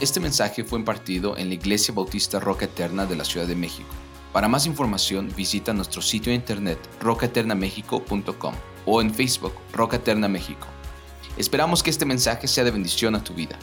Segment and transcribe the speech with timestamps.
[0.00, 3.88] Este mensaje fue impartido en la Iglesia Bautista Roca Eterna de la Ciudad de México.
[4.32, 8.54] Para más información visita nuestro sitio de internet rocaeternamexico.com
[8.86, 10.68] o en Facebook Roca Eterna México.
[11.36, 13.58] Esperamos que este mensaje sea de bendición a tu vida.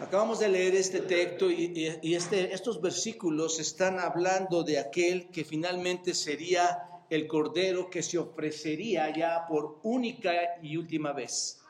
[0.00, 6.14] Acabamos de leer este texto y, este, estos versículos están hablando de aquel que finalmente
[6.14, 11.60] sería el cordero que se ofrecería ya por única y última vez.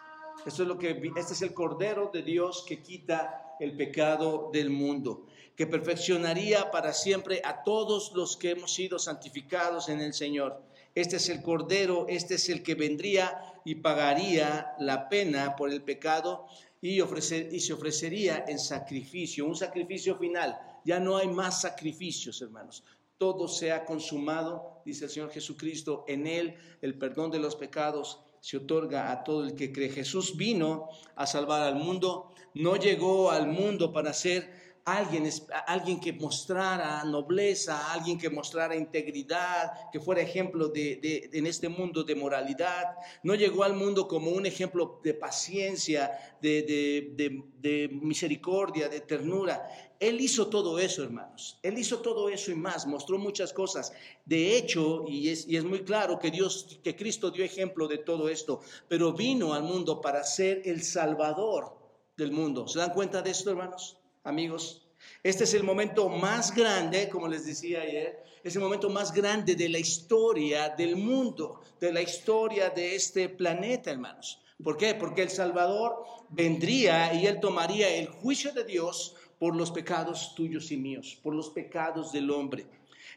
[0.47, 4.71] Esto es lo que este es el cordero de Dios que quita el pecado del
[4.71, 10.63] mundo, que perfeccionaría para siempre a todos los que hemos sido santificados en el Señor.
[10.95, 15.83] Este es el cordero, este es el que vendría y pagaría la pena por el
[15.83, 16.47] pecado
[16.81, 20.57] y, y se ofrecería en sacrificio, un sacrificio final.
[20.85, 22.85] Ya no hay más sacrificios, hermanos.
[23.19, 28.21] Todo se ha consumado, dice el Señor Jesucristo, en Él el perdón de los pecados
[28.47, 29.89] se otorga a todo el que cree.
[29.89, 34.49] Jesús vino a salvar al mundo, no llegó al mundo para ser
[34.87, 35.29] alguien,
[35.67, 42.05] alguien que mostrara nobleza, alguien que mostrara integridad, que fuera ejemplo de, en este mundo
[42.05, 42.97] de moralidad.
[43.25, 49.69] No llegó al mundo como un ejemplo de paciencia, de, misericordia, de ternura.
[49.99, 51.59] Él hizo todo eso, hermanos.
[51.65, 53.93] Él hizo todo eso y más, mostró muchas cosas.
[54.25, 57.99] De hecho, y es, y es muy claro que Dios, que Cristo dio ejemplo de
[57.99, 61.77] todo esto, pero vino al mundo para ser el Salvador
[62.17, 62.69] del mundo.
[62.69, 63.99] ¿Se dan cuenta de esto, hermanos?
[64.27, 64.83] Amigos.
[65.23, 69.55] Este es el momento más grande, como les decía ayer, es el momento más grande
[69.55, 74.41] de la historia del mundo, de la historia de este planeta, hermanos.
[74.63, 74.95] ¿Por qué?
[74.95, 80.73] Porque el Salvador vendría y él tomaría el juicio de Dios por los pecados tuyos
[80.73, 82.67] y míos, por los pecados del hombre.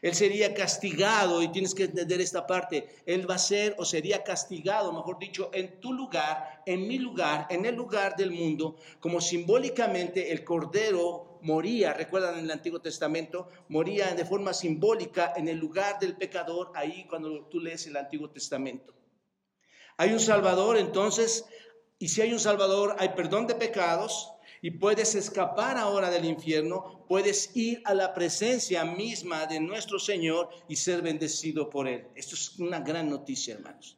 [0.02, 4.24] Él sería castigado, y tienes que entender esta parte, Él va a ser o sería
[4.24, 9.20] castigado, mejor dicho, en tu lugar, en mi lugar, en el lugar del mundo, como
[9.20, 15.58] simbólicamente el Cordero moría, recuerdan en el Antiguo Testamento, moría de forma simbólica en el
[15.58, 18.94] lugar del pecador, ahí cuando tú lees el Antiguo Testamento.
[19.96, 21.44] Hay un Salvador entonces,
[21.98, 27.04] y si hay un Salvador, hay perdón de pecados, y puedes escapar ahora del infierno,
[27.08, 32.08] puedes ir a la presencia misma de nuestro Señor y ser bendecido por Él.
[32.14, 33.96] Esto es una gran noticia, hermanos.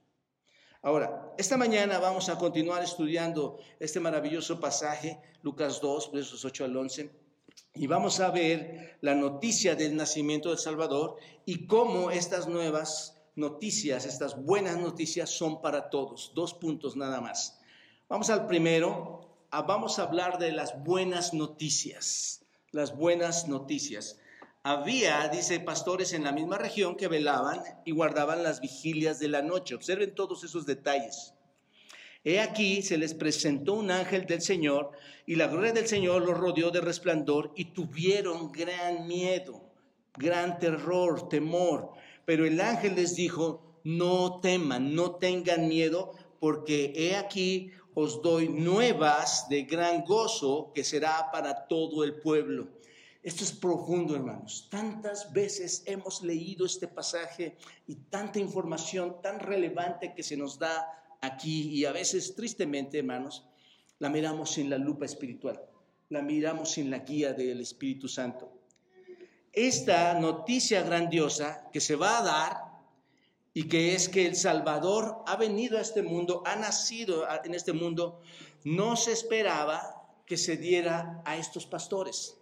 [0.83, 6.77] Ahora, esta mañana vamos a continuar estudiando este maravilloso pasaje, Lucas 2, versos 8 al
[6.77, 7.11] 11,
[7.75, 14.05] y vamos a ver la noticia del nacimiento del Salvador y cómo estas nuevas noticias,
[14.05, 16.33] estas buenas noticias son para todos.
[16.35, 17.61] Dos puntos nada más.
[18.09, 19.22] Vamos al primero,
[19.61, 24.19] vamos a hablar de las buenas noticias, las buenas noticias.
[24.63, 29.43] Había, dice, pastores en la misma región que velaban y guardaban las vigilias de la
[29.43, 29.75] noche.
[29.75, 31.35] Observen todos esos detalles.
[32.25, 34.93] He aquí se les presentó un ángel del Señor
[35.27, 39.61] y la gloria del Señor los rodeó de resplandor y tuvieron gran miedo,
[40.17, 41.91] gran terror, temor.
[42.25, 48.49] Pero el ángel les dijo, no teman, no tengan miedo, porque he aquí os doy
[48.49, 52.69] nuevas de gran gozo que será para todo el pueblo.
[53.23, 54.67] Esto es profundo, hermanos.
[54.71, 61.17] Tantas veces hemos leído este pasaje y tanta información tan relevante que se nos da
[61.21, 63.45] aquí y a veces, tristemente, hermanos,
[64.01, 65.63] la miramos sin la lupa espiritual,
[66.09, 68.53] la miramos sin la guía del Espíritu Santo.
[69.53, 72.72] Esta noticia grandiosa que se va a dar
[73.55, 77.73] y que es que el Salvador ha venido a este mundo, ha nacido en este
[77.73, 78.21] mundo,
[78.65, 82.39] no se esperaba que se diera a estos pastores.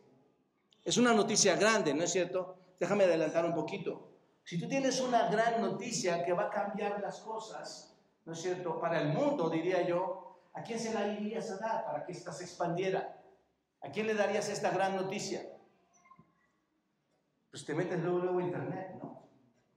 [0.85, 2.57] Es una noticia grande, ¿no es cierto?
[2.79, 4.09] Déjame adelantar un poquito.
[4.45, 8.81] Si tú tienes una gran noticia que va a cambiar las cosas, ¿no es cierto?
[8.81, 12.33] Para el mundo, diría yo, ¿a quién se la irías a dar para que ésta
[12.33, 13.21] se expandiera?
[13.83, 15.43] ¿A quién le darías esta gran noticia?
[17.51, 19.10] Pues te metes luego, luego a internet, ¿no?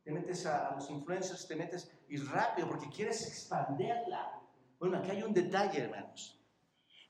[0.04, 4.42] Te metes a, los influencers, te metes y rápido porque quieres expandirla.
[4.80, 6.40] Bueno, aquí hay un detalle, hermanos.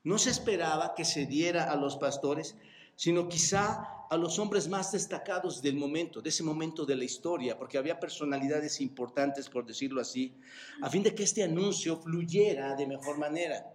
[0.04, 2.56] No se esperaba que se diera a los pastores,
[2.94, 7.58] sino quizá a los hombres más destacados del momento, de ese momento de la historia,
[7.58, 10.38] porque había personalidades importantes, por decirlo así,
[10.82, 13.73] a fin de que este anuncio fluyera de mejor manera.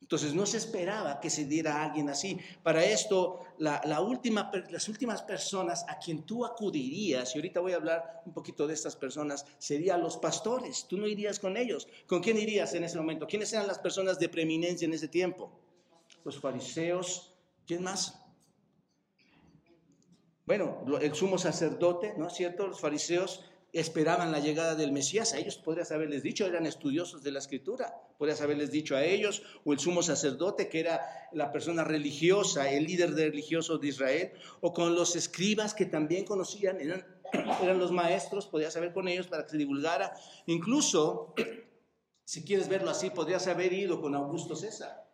[0.00, 2.38] Entonces no se esperaba que se diera a alguien así.
[2.62, 7.76] Para esto, la, última, las últimas personas a quien tú acudirías, y ahorita voy a
[7.76, 10.86] hablar un poquito de estas personas, serían los pastores.
[10.88, 11.88] Tú no irías con ellos.
[12.06, 13.26] ¿Con quién irías en ese momento?
[13.26, 15.50] ¿Quiénes eran las personas de preeminencia en ese tiempo?
[16.24, 17.32] Los fariseos.
[17.66, 18.22] ¿Quién más?
[20.44, 22.68] Bueno, el sumo sacerdote, ¿no es cierto?
[22.68, 23.44] Los fariseos
[23.80, 27.94] esperaban la llegada del Mesías, a ellos podrías haberles dicho, eran estudiosos de la escritura,
[28.18, 31.00] podrías haberles dicho a ellos, o el sumo sacerdote, que era
[31.32, 36.80] la persona religiosa, el líder religioso de Israel, o con los escribas que también conocían,
[36.80, 37.04] eran,
[37.78, 40.14] los maestros, podías haber con ellos para que se divulgara.
[40.46, 41.34] Incluso,
[42.24, 45.06] si quieres verlo así, podrías haber ido con Augusto César.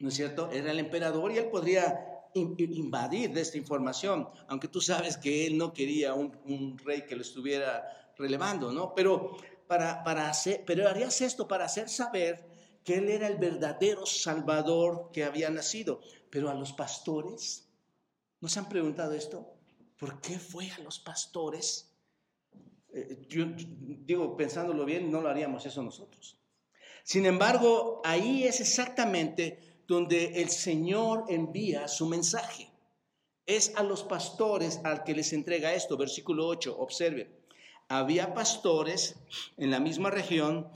[0.00, 0.50] ¿No es cierto?
[0.50, 5.56] Era el emperador y él podría invadir de esta información, aunque tú sabes que él
[5.56, 8.94] no quería un, rey que lo estuviera relevando, ¿no?
[8.94, 9.36] Pero,
[9.66, 12.44] para, para hacer, pero harías esto para hacer saber
[12.84, 16.00] que él era el verdadero Salvador que había nacido.
[16.30, 17.68] Pero a los pastores,
[18.40, 19.54] ¿nos han preguntado esto?
[19.96, 21.94] ¿Por qué fue a los pastores?
[22.92, 26.38] Eh, yo digo, pensándolo bien, no lo haríamos eso nosotros.
[27.02, 32.70] Sin embargo, ahí es exactamente donde el Señor envía su mensaje.
[33.46, 35.96] Es a los pastores al que les entrega esto.
[35.96, 37.28] Versículo 8, observen.
[37.88, 39.16] Había pastores
[39.58, 40.68] en la misma región.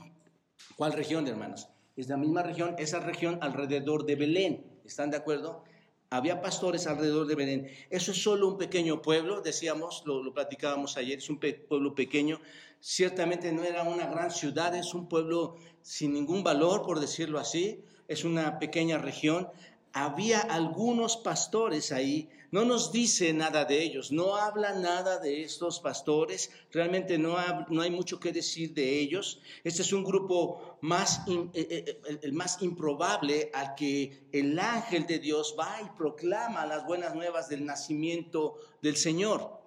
[0.75, 1.67] ¿Cuál región, hermanos?
[1.95, 4.65] Es la misma región, esa región alrededor de Belén.
[4.85, 5.63] ¿Están de acuerdo?
[6.11, 7.67] Había pastores alrededor de Belén.
[7.89, 12.39] Eso es solo un pequeño pueblo, decíamos, lo, lo platicábamos ayer, es un pueblo pequeño.
[12.79, 17.83] Ciertamente no era una gran ciudad, es un pueblo sin ningún valor, por decirlo así
[18.09, 19.47] es una pequeña región,
[19.93, 25.79] había algunos pastores ahí, no nos dice nada de ellos, no habla nada de estos
[25.79, 27.37] pastores, realmente no,
[27.69, 29.39] no hay mucho que decir de ellos.
[29.63, 35.05] Este es un grupo más, eh, eh, eh, el más improbable al que el ángel
[35.05, 39.58] de Dios va y proclama las buenas nuevas del nacimiento del Señor.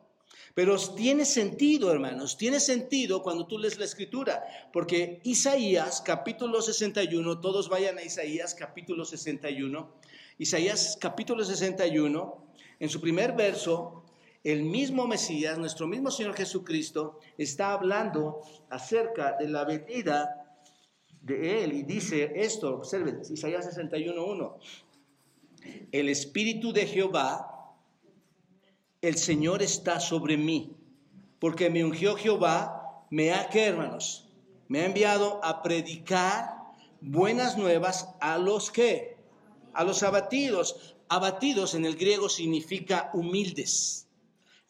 [0.54, 7.40] Pero tiene sentido, hermanos, tiene sentido cuando tú lees la escritura, porque Isaías capítulo 61,
[7.40, 9.94] todos vayan a Isaías capítulo 61,
[10.38, 12.46] Isaías capítulo 61,
[12.80, 14.04] en su primer verso,
[14.44, 18.40] el mismo Mesías, nuestro mismo Señor Jesucristo, está hablando
[18.70, 20.58] acerca de la venida
[21.22, 24.58] de Él y dice esto, observen, Isaías 61, 1,
[25.92, 27.51] el Espíritu de Jehová,
[29.02, 30.76] el Señor está sobre mí,
[31.40, 34.28] porque me ungió Jehová, me ha, ¿qué hermanos?
[34.68, 36.54] Me ha enviado a predicar
[37.00, 39.16] buenas nuevas a los que,
[39.74, 40.94] a los abatidos.
[41.08, 44.08] Abatidos en el griego significa humildes.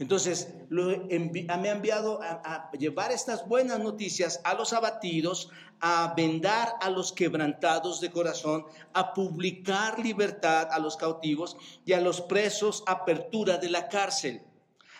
[0.03, 6.91] Entonces, me ha enviado a, llevar estas buenas noticias a los abatidos, a vendar a
[6.91, 8.65] los quebrantados de corazón,
[8.95, 14.43] a publicar libertad a los cautivos y a los presos apertura de la cárcel.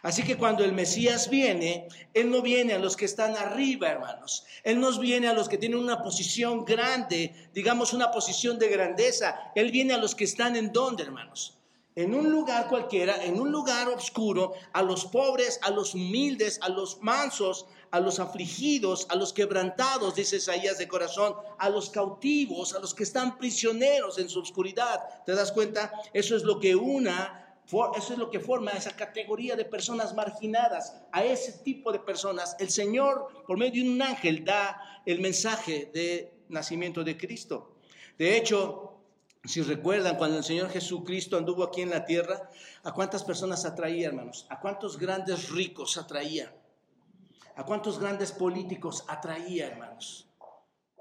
[0.03, 4.45] Así que cuando el Mesías viene, Él no viene a los que están arriba, hermanos.
[4.63, 9.51] Él nos viene a los que tienen una posición grande, digamos una posición de grandeza.
[9.57, 11.59] Él viene a los que están en donde, hermanos
[11.95, 16.69] en un lugar cualquiera, en un lugar oscuro, a los pobres, a los humildes, a
[16.69, 22.75] los mansos, a los afligidos, a los quebrantados, dice Isaías de corazón, a los cautivos,
[22.75, 25.01] a los que están prisioneros en su oscuridad.
[25.27, 25.93] ¿Te das cuenta?
[26.13, 27.39] Eso es lo que una
[27.97, 31.01] eso es lo que forma esa categoría de personas marginadas.
[31.11, 35.91] A ese tipo de personas, el Señor, por medio de un ángel, da el mensaje
[35.95, 37.77] de nacimiento de Cristo.
[38.19, 38.92] De hecho,
[39.45, 42.49] si recuerdan, cuando el Señor Jesucristo anduvo aquí en la tierra,
[42.85, 44.47] ¿a cuántas personas atraía, hermanos?
[44.49, 46.55] ¿A cuántos grandes ricos atraía?
[47.57, 50.29] ¿A cuántos grandes políticos atraía, hermanos?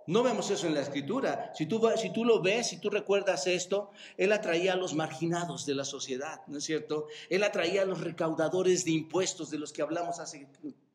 [0.07, 1.51] No vemos eso en la escritura.
[1.55, 5.65] Si tú, si tú lo ves, si tú recuerdas esto, Él atraía a los marginados
[5.67, 7.07] de la sociedad, ¿no es cierto?
[7.29, 10.47] Él atraía a los recaudadores de impuestos de los que hablamos hace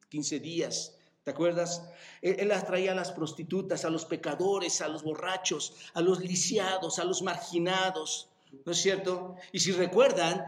[0.09, 0.97] 15 días.
[1.27, 1.83] ¿Te acuerdas?
[2.23, 7.05] Él, atraía a las prostitutas, a los pecadores, a los borrachos, a los lisiados, a
[7.05, 8.29] los marginados,
[8.65, 9.35] ¿no es cierto?
[9.51, 10.47] Y si recuerdan,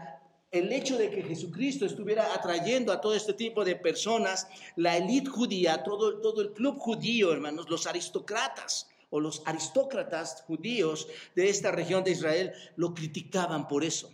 [0.51, 5.29] el hecho de que Jesucristo estuviera atrayendo a todo este tipo de personas, la élite
[5.29, 11.73] judía, todo, todo el club judío, hermanos, los aristócratas o los aristócratas judíos de esta
[11.73, 14.09] región de Israel, lo criticaban por eso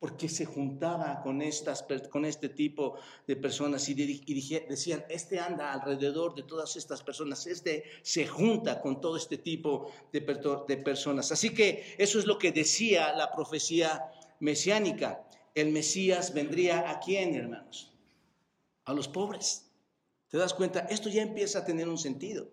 [0.00, 6.34] porque se juntaba con, estas, con este tipo de personas y, decían, este anda alrededor
[6.34, 10.20] de todas estas personas, este se junta con todo este tipo de,
[10.66, 11.30] de personas.
[11.32, 15.22] Así que eso es lo que decía la profecía mesiánica.
[15.54, 17.92] El Mesías vendría a quién, hermanos?
[18.86, 19.70] A los pobres.
[20.30, 20.80] ¿Te das cuenta?
[20.88, 22.48] Esto ya empieza a tener un sentido.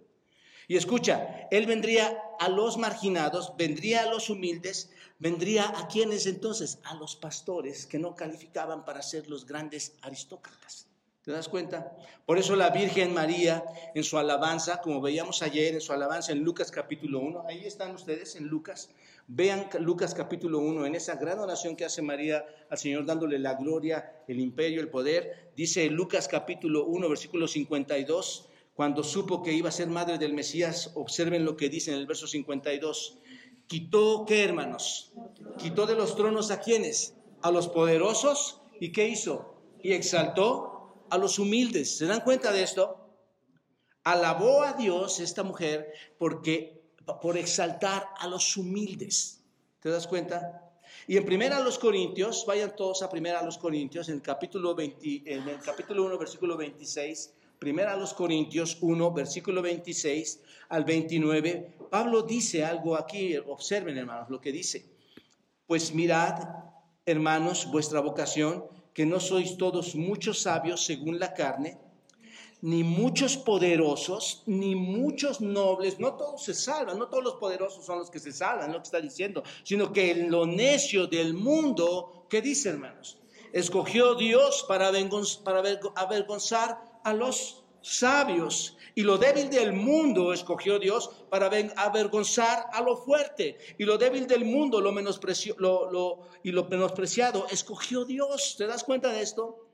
[0.68, 6.80] Y escucha, Él vendría a los marginados, vendría a los humildes, vendría a quienes entonces,
[6.84, 10.88] a los pastores que no calificaban para ser los grandes aristócratas.
[11.28, 11.92] ¿Te das cuenta?
[12.26, 13.62] Por eso la Virgen María
[13.94, 17.94] en su alabanza, como veíamos ayer en su alabanza en Lucas capítulo 1, ahí están
[17.94, 18.90] ustedes en Lucas,
[19.28, 23.56] vean Lucas capítulo 1, en esa gran oración que hace María al Señor dándole la
[23.56, 29.68] gloria, el imperio, el poder, dice Lucas capítulo 1, versículo 52, cuando supo que iba
[29.68, 33.18] a ser madre del Mesías, observen lo que dice en el verso 52,
[33.68, 35.14] quitó, ¿qué hermanos?
[35.58, 37.16] Quitó de los tronos a quienes?
[37.42, 39.56] A los poderosos, ¿y qué hizo?
[39.84, 41.98] Y exaltó a los humildes.
[41.98, 43.10] ¿Se dan cuenta de esto?
[44.04, 46.82] Alabó a Dios esta mujer porque
[47.22, 49.44] por exaltar a los humildes.
[49.80, 50.64] ¿Te das cuenta?
[51.08, 54.22] Y en primera a los Corintios, vayan todos a primera a los Corintios, en el
[54.22, 60.42] capítulo 20, en el capítulo 1, versículo 26, primera a los Corintios 1, versículo 26
[60.70, 64.86] al 29, Pablo dice algo aquí, observen hermanos lo que dice.
[65.66, 66.40] Pues mirad,
[67.06, 71.78] hermanos, vuestra vocación que no sois todos muchos sabios según la carne,
[72.62, 78.00] ni muchos poderosos, ni muchos nobles, no todos se salvan, no todos los poderosos son
[78.00, 82.42] los que se salvan, lo que está diciendo, sino que lo necio del mundo, ¿qué
[82.42, 83.18] dice hermanos?
[83.54, 91.50] Escogió Dios para avergonzar a los sabios y lo débil del mundo escogió Dios para
[91.78, 93.58] avergonzar a lo fuerte.
[93.78, 98.56] Y lo débil del mundo lo menospreció, lo, y lo menospreciado escogió Dios.
[98.58, 99.70] ¿Te das cuenta de esto?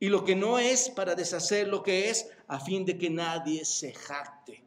[0.00, 3.64] Y lo que no es para deshacer lo que es, a fin de que nadie
[3.64, 4.64] se jacte,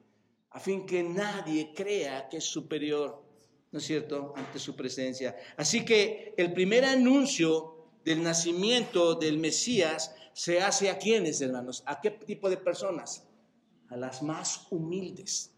[0.52, 3.24] a fin que nadie crea que es superior,
[3.72, 5.36] ¿no es cierto?, ante su presencia.
[5.58, 7.74] Así que el primer anuncio
[8.06, 13.26] del nacimiento del Mesías se hace a quienes, hermanos, a qué tipo de personas,
[13.90, 15.52] a las más humildes.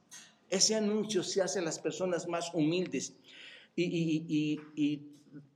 [0.49, 3.13] Ese anuncio se hace a las personas más humildes.
[3.75, 5.01] Y,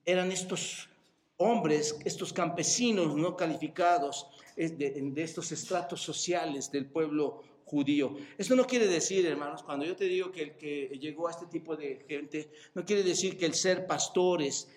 [0.06, 0.90] eran estos
[1.38, 8.18] hombres, estos campesinos no calificados de, estos estratos sociales del pueblo judío.
[8.38, 11.46] Esto no quiere decir, hermanos, cuando yo te digo que el que llegó a este
[11.46, 14.68] tipo de gente, no quiere decir que el ser pastores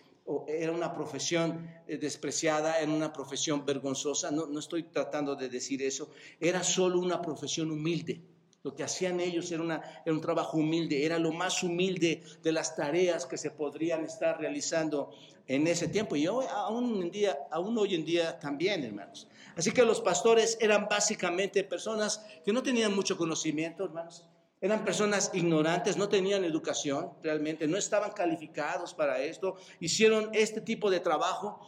[0.47, 5.83] era una profesión eh, despreciada, era una profesión vergonzosa, no, no estoy tratando de decir
[5.83, 6.11] eso,
[6.41, 8.23] era solo una profesión humilde.
[8.65, 12.53] Lo que hacían ellos era, una, era un trabajo humilde, era lo más humilde de
[12.53, 15.11] las tareas que se podrían estar realizando
[15.49, 19.27] en ese tiempo y hoy, aún, en día, aún hoy en día también, hermanos.
[19.57, 24.25] Así que los pastores eran básicamente personas que no tenían mucho conocimiento, hermanos,
[24.63, 29.57] eran personas ignorantes, no tenían educación realmente, no estaban calificados para esto.
[29.81, 31.67] Hicieron este tipo de trabajo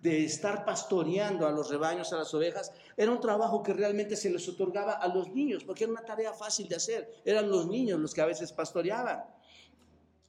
[0.00, 2.72] de estar pastoreando a los rebaños, a las ovejas.
[2.96, 6.32] Era un trabajo que realmente se les otorgaba a los niños, porque era una tarea
[6.32, 7.10] fácil de hacer.
[7.24, 9.24] Eran los niños los que a veces pastoreaban.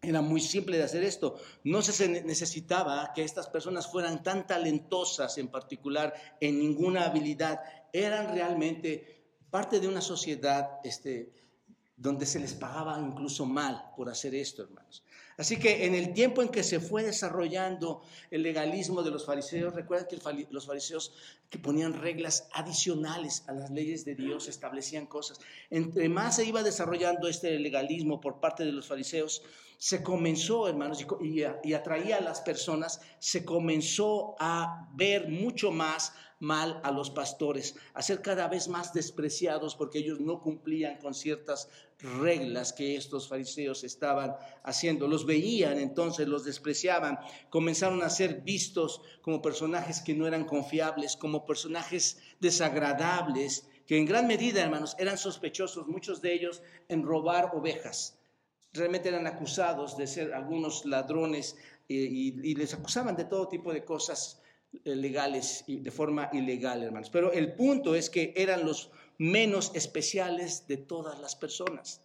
[0.02, 1.36] Era muy simple de hacer esto.
[1.64, 7.62] No se necesitaba que estas personas fueran tan talentosas en particular en ninguna habilidad.
[7.94, 9.18] Eran realmente
[9.52, 11.32] parte de una sociedad este,
[11.98, 15.04] donde se les pagaba incluso mal por hacer esto, hermanos.
[15.38, 18.02] Así que en el tiempo en que se fue desarrollando
[18.32, 21.14] el legalismo de los fariseos, recuerden que los fariseos
[21.50, 25.40] que ponían reglas adicionales a las leyes de Dios, establecían cosas.
[25.70, 29.44] Entre más se iba desarrollando este legalismo por parte de los fariseos,
[29.78, 36.80] se comenzó, hermanos, y, atraía a las personas, se comenzó a ver mucho más mal
[36.84, 41.70] a los pastores, a ser cada vez más despreciados porque ellos no cumplían con ciertas
[42.00, 45.08] reglas que estos fariseos estaban haciendo.
[45.08, 47.18] Los veían, entonces los despreciaban,
[47.50, 54.06] comenzaron a ser vistos como personajes que no eran confiables, como personajes desagradables, que en
[54.06, 58.17] gran medida, hermanos, eran sospechosos, muchos de ellos, en robar ovejas.
[58.78, 61.56] Realmente eran acusados de ser algunos ladrones
[61.90, 64.42] eh, y, y les acusaban de todo tipo de cosas
[64.84, 67.10] eh, legales y de forma ilegal, hermanos.
[67.10, 72.02] Pero el punto es que eran los menos especiales de todas las personas.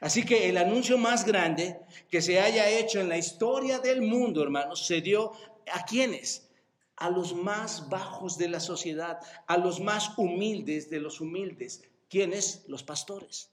[0.00, 1.78] Así que el anuncio más grande
[2.10, 5.32] que se haya hecho en la historia del mundo, hermanos, se dio
[5.72, 6.48] a quienes?
[6.96, 11.82] A los más bajos de la sociedad, a los más humildes de los humildes.
[12.08, 12.64] ¿Quiénes?
[12.66, 13.50] Los pastores.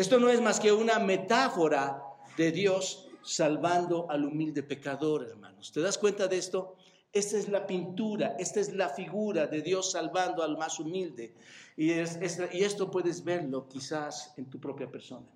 [0.00, 2.02] Esto no es más que una metáfora
[2.34, 5.72] de Dios salvando al humilde pecador, hermanos.
[5.72, 6.74] ¿Te das cuenta de esto?
[7.12, 11.34] Esta es la pintura, esta es la figura de Dios salvando al más humilde.
[11.76, 15.26] Y, y esto puedes verlo quizás en tu propia persona.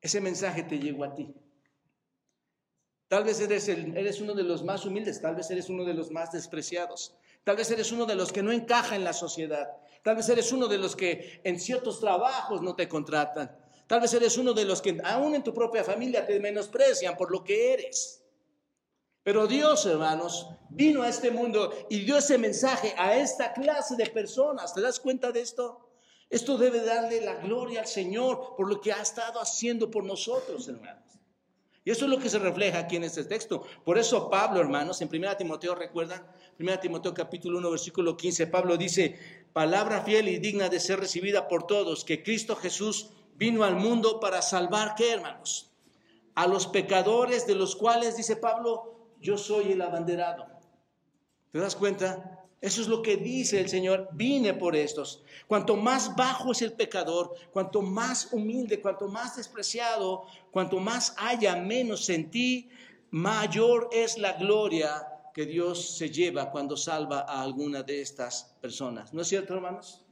[0.00, 1.32] Ese mensaje te llegó a ti.
[3.06, 6.10] Tal vez eres, eres uno de los más humildes, tal vez eres uno de los
[6.10, 9.68] más despreciados, tal vez eres uno de los que no encaja en la sociedad,
[10.04, 13.56] tal vez eres uno de los que en ciertos trabajos no te contratan,
[13.86, 17.32] tal vez eres uno de los que aún en tu propia familia te menosprecian por
[17.32, 18.22] lo que eres.
[19.22, 24.06] Pero Dios, hermanos, vino a este mundo y dio ese mensaje a esta clase de
[24.10, 24.74] personas.
[24.74, 25.88] ¿Te das cuenta de esto?
[26.28, 30.68] Esto debe darle la gloria al Señor por lo que ha estado haciendo por nosotros,
[30.68, 31.02] hermanos.
[31.86, 33.62] Y eso es lo que se refleja aquí en este texto.
[33.84, 36.26] Por eso Pablo, hermanos, en 1 Timoteo, ¿recuerdan?
[36.58, 41.46] 1 Timoteo capítulo 1, versículo 15, Pablo dice, palabra fiel y digna de ser recibida
[41.48, 45.70] por todos, que Cristo Jesús vino al mundo para salvar, ¿qué, hermanos?
[46.34, 50.44] A los pecadores de los cuales, dice Pablo, yo soy el abanderado.
[51.52, 52.44] ¿Te das cuenta?
[52.60, 55.22] Eso es lo que dice el Señor, vine por estos.
[55.46, 61.54] Cuanto más bajo es el pecador, cuanto más humilde, cuanto más despreciado, cuanto más haya
[61.54, 62.70] menos en ti,
[63.10, 69.12] mayor es la gloria que Dios se lleva cuando salva a alguna de estas personas.
[69.12, 70.06] ¿No es cierto, hermanos?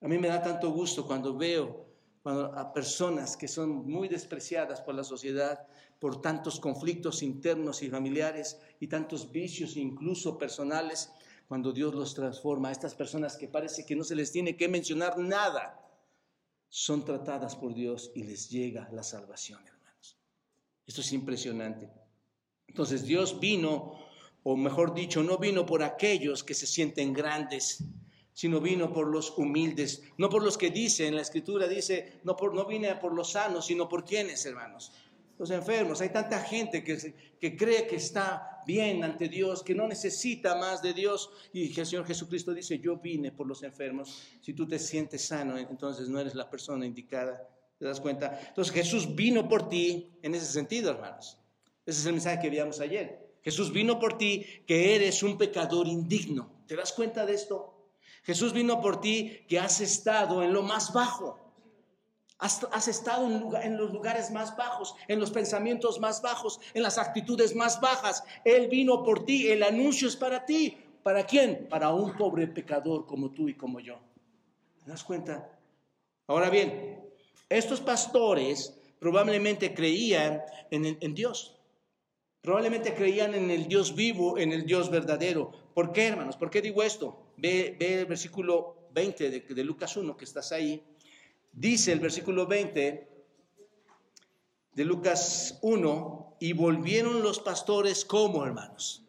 [0.00, 1.86] A mí me da tanto gusto cuando veo
[2.24, 5.66] a personas que son muy despreciadas por la sociedad,
[5.98, 11.10] por tantos conflictos internos y familiares y tantos vicios incluso personales,
[11.46, 15.18] cuando Dios los transforma, estas personas que parece que no se les tiene que mencionar
[15.18, 15.80] nada,
[16.68, 20.18] son tratadas por Dios y les llega la salvación, hermanos.
[20.86, 21.90] Esto es impresionante.
[22.68, 23.98] Entonces Dios vino,
[24.44, 27.82] o mejor dicho, no vino por aquellos que se sienten grandes,
[28.32, 32.36] sino vino por los humildes, no por los que dice, en la escritura dice, no,
[32.36, 34.92] por, no vine por los sanos, sino por quienes, hermanos,
[35.38, 36.00] los enfermos.
[36.00, 40.82] Hay tanta gente que, que cree que está bien ante Dios, que no necesita más
[40.82, 41.30] de Dios.
[41.52, 44.22] Y el Señor Jesucristo dice, yo vine por los enfermos.
[44.40, 47.48] Si tú te sientes sano, entonces no eres la persona indicada.
[47.78, 48.40] ¿Te das cuenta?
[48.48, 51.38] Entonces Jesús vino por ti en ese sentido, hermanos.
[51.88, 53.18] Ese es el mensaje que vimos ayer.
[53.42, 56.50] Jesús vino por ti que eres un pecador indigno.
[56.66, 57.88] ¿Te das cuenta de esto?
[58.24, 61.38] Jesús vino por ti que has estado en lo más bajo.
[62.36, 63.26] Has, estado
[63.62, 68.22] en, los lugares más bajos, en los pensamientos más bajos, en las actitudes más bajas.
[68.44, 70.76] Él vino por ti, el anuncio es para ti.
[71.02, 71.68] ¿Para quién?
[71.70, 73.98] Para un pobre pecador como tú y como yo.
[74.84, 75.58] ¿Te das cuenta?
[76.26, 77.00] Ahora bien,
[77.48, 81.57] estos pastores probablemente creían en, Dios.
[82.40, 85.52] Probablemente creían en el Dios vivo, en el Dios verdadero.
[85.74, 86.36] ¿Por qué, hermanos?
[86.36, 87.32] ¿Por qué digo esto?
[87.36, 90.82] Ve, el versículo 20 de, de Lucas 1 que estás ahí.
[91.52, 93.08] Dice el versículo 20
[94.74, 99.04] de Lucas 1, y volvieron los pastores como hermanos,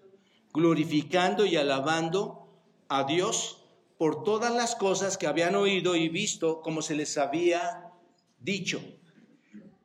[0.54, 2.48] glorificando y alabando
[2.88, 3.64] a Dios
[3.98, 7.92] por todas las cosas que habían oído y visto como se les había
[8.40, 8.82] dicho.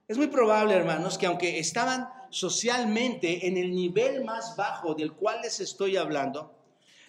[0.09, 5.41] Es muy probable, hermanos, que aunque estaban socialmente en el nivel más bajo del cual
[5.43, 6.53] les estoy hablando,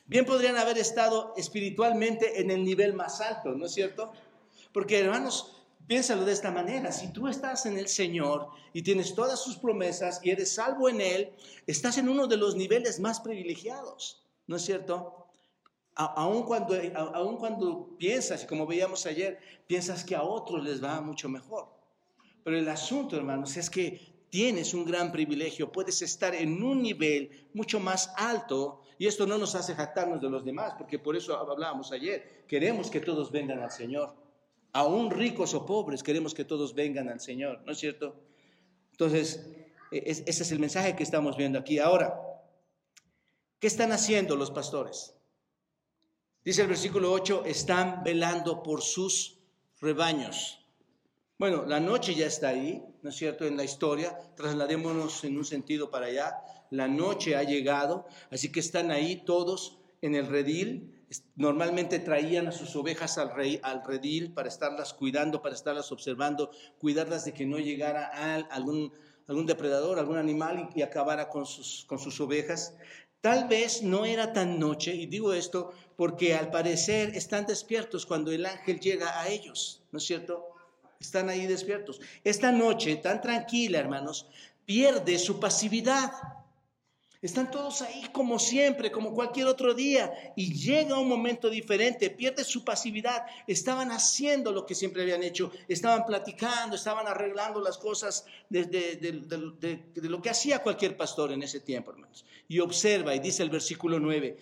[0.06, 4.12] bien podrían haber estado espiritualmente en el nivel más alto, ¿no es cierto?
[4.72, 9.42] Porque hermanos, piénsalo de esta manera, si tú estás en el Señor y tienes todas
[9.42, 11.34] sus promesas y eres salvo en Él,
[11.66, 15.26] estás en uno de los niveles más privilegiados, ¿no es cierto?
[15.96, 16.76] Aun cuando,
[17.16, 21.68] aun cuando piensas, como veíamos ayer, piensas que a otros les va mucho mejor.
[22.44, 27.48] Pero el asunto, hermanos, es que tienes un gran privilegio, puedes estar en un nivel
[27.54, 31.38] mucho más alto y esto no nos hace jactarnos de los demás, porque por eso
[31.38, 34.14] hablábamos ayer, queremos que todos vengan al Señor
[34.74, 38.14] aún ricos o pobres, queremos que todos vengan al Señor, ¿no es cierto?
[38.92, 39.40] Entonces,
[39.90, 41.80] e, ese es el mensaje que estamos viendo aquí.
[41.80, 42.20] Ahora,
[43.58, 45.16] ¿qué están haciendo los pastores?
[46.44, 49.40] Dice el versículo 8, están velando por sus
[49.80, 50.65] rebaños.
[51.38, 53.46] Bueno, la noche ya está ahí, ¿no es cierto?
[53.46, 56.38] En la historia, trasladémonos en un sentido para allá.
[56.72, 60.96] La noche ha llegado, así que están ahí todos en el redil,
[61.36, 66.50] Normalmente traían a sus ovejas al, rey, al redil para estarlas cuidando, para estarlas observando,
[66.80, 68.08] cuidarlas de que no llegara
[68.50, 68.92] algún,
[69.28, 72.76] algún depredador, algún animal y, acabara con sus ovejas.
[73.22, 78.32] Tal vez no era tan noche, y digo esto porque al parecer están despiertos cuando
[78.32, 80.55] el ángel llega a ellos, ¿no es cierto?
[81.06, 82.02] Están ahí despiertos.
[82.24, 84.28] Esta noche, tan tranquila, hermanos,
[84.66, 86.12] pierde su pasividad.
[87.22, 90.12] Están todos ahí como siempre, como cualquier otro día.
[90.36, 93.26] Y llega un momento diferente, pierde su pasividad.
[93.48, 95.52] Estaban haciendo lo que siempre habían hecho.
[95.68, 98.62] Estaban platicando, estaban arreglando las cosas de,
[99.96, 102.26] lo que hacía cualquier pastor en ese tiempo, hermanos.
[102.48, 104.38] Y observa, y dice el versículo 9,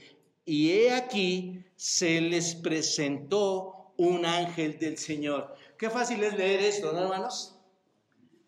[0.45, 5.55] y he aquí se les presentó un ángel del Señor.
[5.77, 7.59] Qué fácil es leer esto, ¿no, hermanos?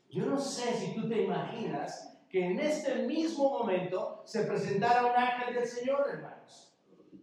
[0.09, 5.15] Yo no sé si tú te imaginas que en este mismo momento se presentara un
[5.15, 6.73] ángel del Señor, hermanos.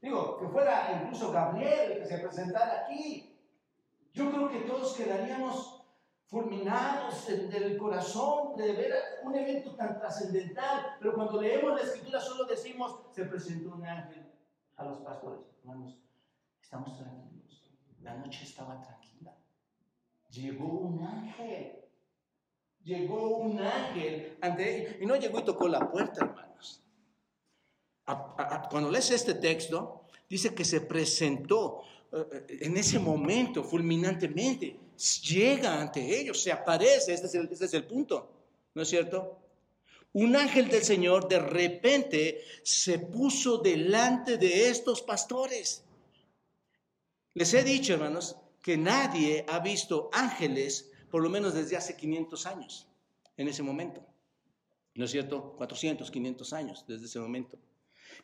[0.01, 3.39] Digo, que fuera incluso Gabriel el que se presentara aquí.
[4.13, 5.83] Yo creo que todos quedaríamos
[6.27, 12.21] fulminados en el corazón de ver un evento tan trascendental, pero cuando leemos la escritura
[12.21, 14.27] solo decimos, se presentó un ángel
[14.77, 15.41] a los pastores.
[15.61, 15.99] Hermanos,
[16.61, 17.63] estamos tranquilos.
[18.01, 19.02] La noche estaba tranquila.
[20.33, 21.73] Llegó un ángel.
[22.85, 26.83] Llegó un ángel ante Y no llegó y tocó la puerta, hermanos.
[28.71, 34.77] cuando lees este texto, dice que se presentó eh, en ese momento fulminantemente
[35.23, 38.31] llega ante ellos, se aparece, este este es el punto,
[38.75, 39.39] ¿no es cierto?
[40.13, 45.83] Un ángel del Señor de repente se puso delante de estos pastores.
[47.35, 52.47] Les he dicho, hermanos, que nadie ha visto ángeles por lo menos desde hace 500
[52.47, 52.89] años,
[53.37, 54.07] en ese momento.
[54.95, 55.55] ¿No es cierto?
[55.57, 57.59] 400, 500 años desde ese momento.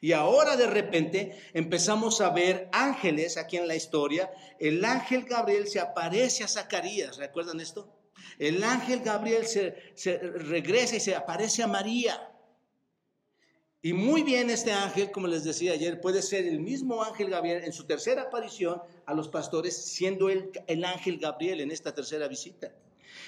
[0.01, 4.31] Y ahora de repente empezamos a ver ángeles aquí en la historia.
[4.59, 7.95] El ángel Gabriel se aparece a Zacarías, ¿recuerdan esto?
[8.39, 12.33] El ángel Gabriel se, regresa y se aparece a María.
[13.81, 17.63] Y muy bien este ángel, como les decía ayer, puede ser el mismo ángel Gabriel
[17.65, 22.27] en su tercera aparición a los pastores, siendo el, el ángel Gabriel en esta tercera
[22.27, 22.73] visita.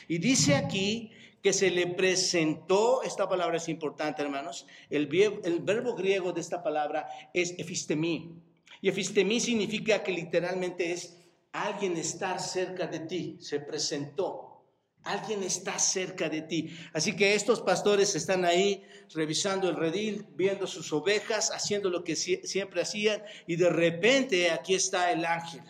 [0.09, 5.09] Y dice aquí que se le presentó, esta palabra es importante, hermanos, el,
[5.45, 8.35] el verbo griego de esta palabra es epistemí.
[8.83, 11.17] Y epistemí significa que literalmente es
[11.53, 14.50] alguien estar cerca de ti, se presentó.
[15.05, 16.77] Alguien está cerca de ti.
[16.93, 18.85] Así que estos pastores están ahí
[19.15, 24.75] revisando el redil, viendo sus ovejas, haciendo lo que siempre hacían, y de repente aquí
[24.75, 25.63] está el ángel,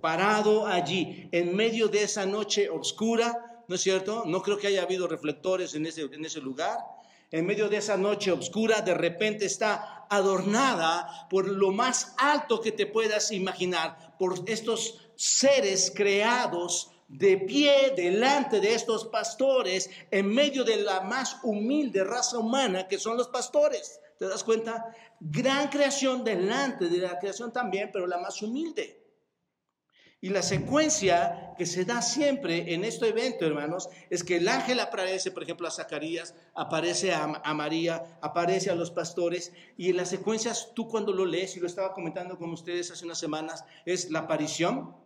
[0.00, 4.24] parado allí, en medio de esa noche oscura, ¿no es cierto?
[4.26, 6.78] No creo que haya habido reflectores en ese, lugar.
[7.30, 12.72] En medio de esa noche oscura, de repente está adornada por lo más alto que
[12.72, 20.62] te puedas imaginar, por estos seres creados de pie delante de estos pastores, en medio
[20.62, 24.00] de la más humilde raza humana que son los pastores.
[24.18, 24.94] ¿Te das cuenta?
[25.20, 28.98] Gran creación delante de la creación también, pero la más humilde.
[30.20, 34.80] Y la secuencia que se da siempre en este evento, hermanos, es que el ángel
[34.80, 40.10] aparece, por ejemplo, a Zacarías, aparece a, María, aparece a los pastores, y en las
[40.10, 44.10] secuencias, tú cuando lo lees, y lo estaba comentando con ustedes hace unas semanas, es
[44.10, 44.96] la aparición,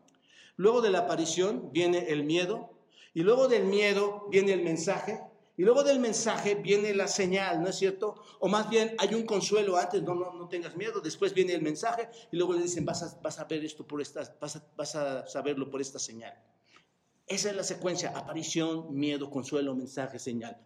[0.56, 2.70] luego de la aparición viene el miedo,
[3.14, 5.20] y luego del miedo viene el mensaje,
[5.56, 8.14] y luego del mensaje viene la señal, ¿no es cierto?
[8.40, 11.62] O más bien hay un consuelo antes, no, no, no tengas miedo, después viene el
[11.62, 14.96] mensaje y luego le dicen, vas a, vas a ver esto por esta, vas vas
[14.96, 16.34] a saberlo por esta señal.
[17.26, 20.58] Esa es la secuencia, aparición, miedo, consuelo, mensaje, señal.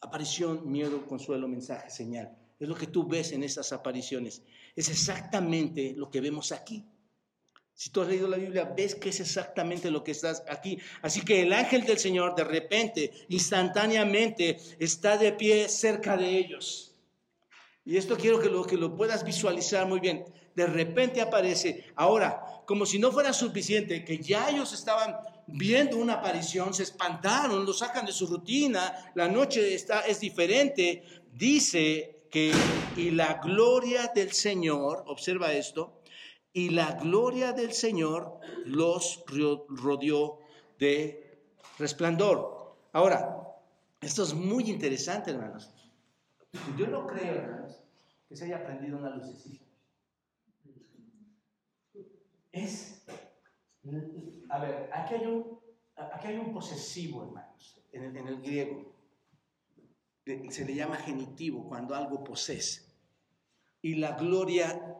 [0.00, 2.36] Aparición, miedo, consuelo, mensaje, señal.
[2.60, 4.42] Es lo que tú ves en esas apariciones.
[4.76, 6.84] Es exactamente lo que vemos aquí.
[7.78, 10.80] Si tú has leído la Biblia, ves que es exactamente lo que estás aquí.
[11.00, 16.96] Así que el ángel del Señor de repente, instantáneamente, está de pie cerca de ellos.
[17.84, 20.24] Y esto quiero que lo, que lo puedas visualizar muy bien.
[20.56, 21.84] De repente aparece.
[21.94, 27.64] Ahora, como si no fuera suficiente, que ya ellos estaban viendo una aparición, se espantaron,
[27.64, 31.04] lo sacan de su rutina, la noche está, es diferente.
[31.32, 32.52] Dice que,
[32.96, 35.97] y la gloria del Señor, observa esto,
[36.52, 39.24] y la gloria del Señor los
[39.68, 40.40] rodeó
[40.78, 41.42] de
[41.78, 42.76] resplandor.
[42.92, 43.38] Ahora,
[44.00, 45.70] esto es muy interesante, hermanos.
[46.76, 47.82] Yo no creo, hermanos,
[48.28, 49.64] que se haya prendido una lucecita.
[52.52, 53.04] Es,
[54.48, 55.60] a ver, aquí hay un,
[55.96, 58.94] aquí hay un posesivo, hermanos, en el, en el griego.
[60.50, 62.60] Se le llama genitivo cuando algo posee.
[63.80, 64.98] Y la gloria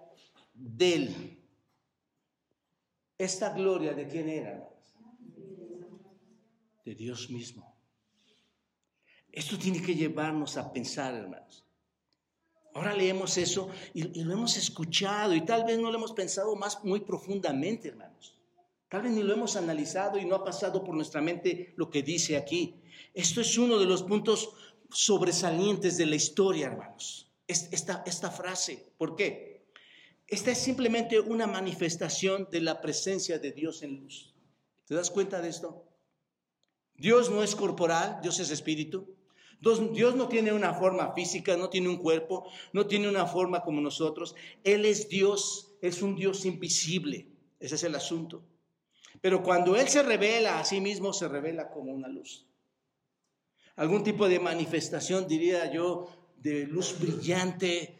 [0.54, 1.37] del
[3.18, 4.70] ¿Esta gloria de quién era?
[6.84, 7.76] De Dios mismo.
[9.32, 11.64] Esto tiene que llevarnos a pensar, hermanos.
[12.74, 16.84] Ahora leemos eso y, lo hemos escuchado y tal vez no lo hemos pensado más
[16.84, 18.38] muy profundamente, hermanos.
[18.88, 22.04] Tal vez ni lo hemos analizado y no ha pasado por nuestra mente lo que
[22.04, 22.80] dice aquí.
[23.12, 24.50] Esto es uno de los puntos
[24.90, 27.30] sobresalientes de la historia, hermanos.
[27.48, 28.92] Esta, esta frase.
[28.96, 29.57] ¿Por qué?
[30.28, 34.34] Esta es simplemente una manifestación de la presencia de Dios en luz.
[34.84, 35.86] ¿Te das cuenta de esto?
[36.94, 39.16] Dios no es corporal, Dios es espíritu.
[39.60, 43.80] Dios no tiene una forma física, no tiene un cuerpo, no tiene una forma como
[43.80, 44.34] nosotros.
[44.64, 47.28] Él es Dios, es un Dios invisible.
[47.58, 48.44] Ese es el asunto.
[49.22, 52.46] Pero cuando Él se revela a sí mismo, se revela como una luz.
[53.76, 57.97] Algún tipo de manifestación, diría yo, de luz brillante,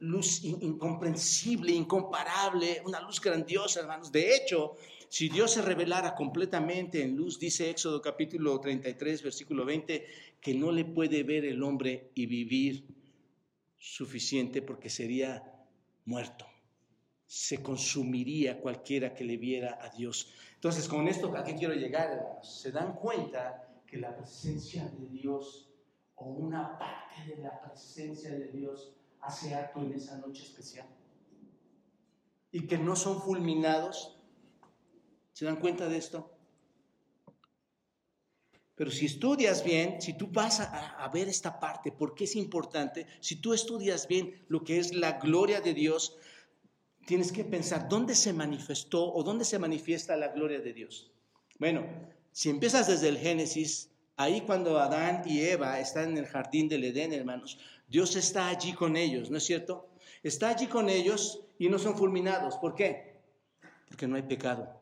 [0.00, 4.10] luz incomprensible, incomparable, una luz grandiosa, hermanos.
[4.10, 4.76] De hecho,
[5.08, 10.06] si Dios se revelara completamente en luz, dice Éxodo capítulo 33, versículo 20,
[10.40, 12.86] que no le puede ver el hombre y vivir
[13.76, 15.42] suficiente porque sería
[16.04, 16.46] muerto.
[17.26, 20.32] Se consumiría cualquiera que le viera a Dios.
[20.54, 22.38] Entonces, con esto, ¿a qué quiero llegar?
[22.42, 25.68] Se dan cuenta que la presencia de Dios
[26.14, 30.86] o una parte de la presencia de Dios hace acto en esa noche especial.
[32.50, 34.16] Y que no son fulminados.
[35.32, 36.30] ¿Se dan cuenta de esto?
[38.74, 43.36] Pero si estudias bien, si tú vas a, ver esta parte, porque es importante, si
[43.36, 46.16] tú estudias bien lo que es la gloria de Dios,
[47.06, 51.12] tienes que pensar dónde se manifestó o dónde se manifiesta la gloria de Dios.
[51.58, 51.86] Bueno,
[52.32, 56.84] si empiezas desde el Génesis, ahí cuando Adán y Eva están en el jardín del
[56.84, 57.58] Edén, hermanos,
[57.92, 59.90] Dios está allí con ellos, ¿no es cierto?
[60.22, 62.56] Está allí con ellos y no son fulminados.
[62.56, 63.20] ¿Por qué?
[63.86, 64.80] Porque no hay pecado.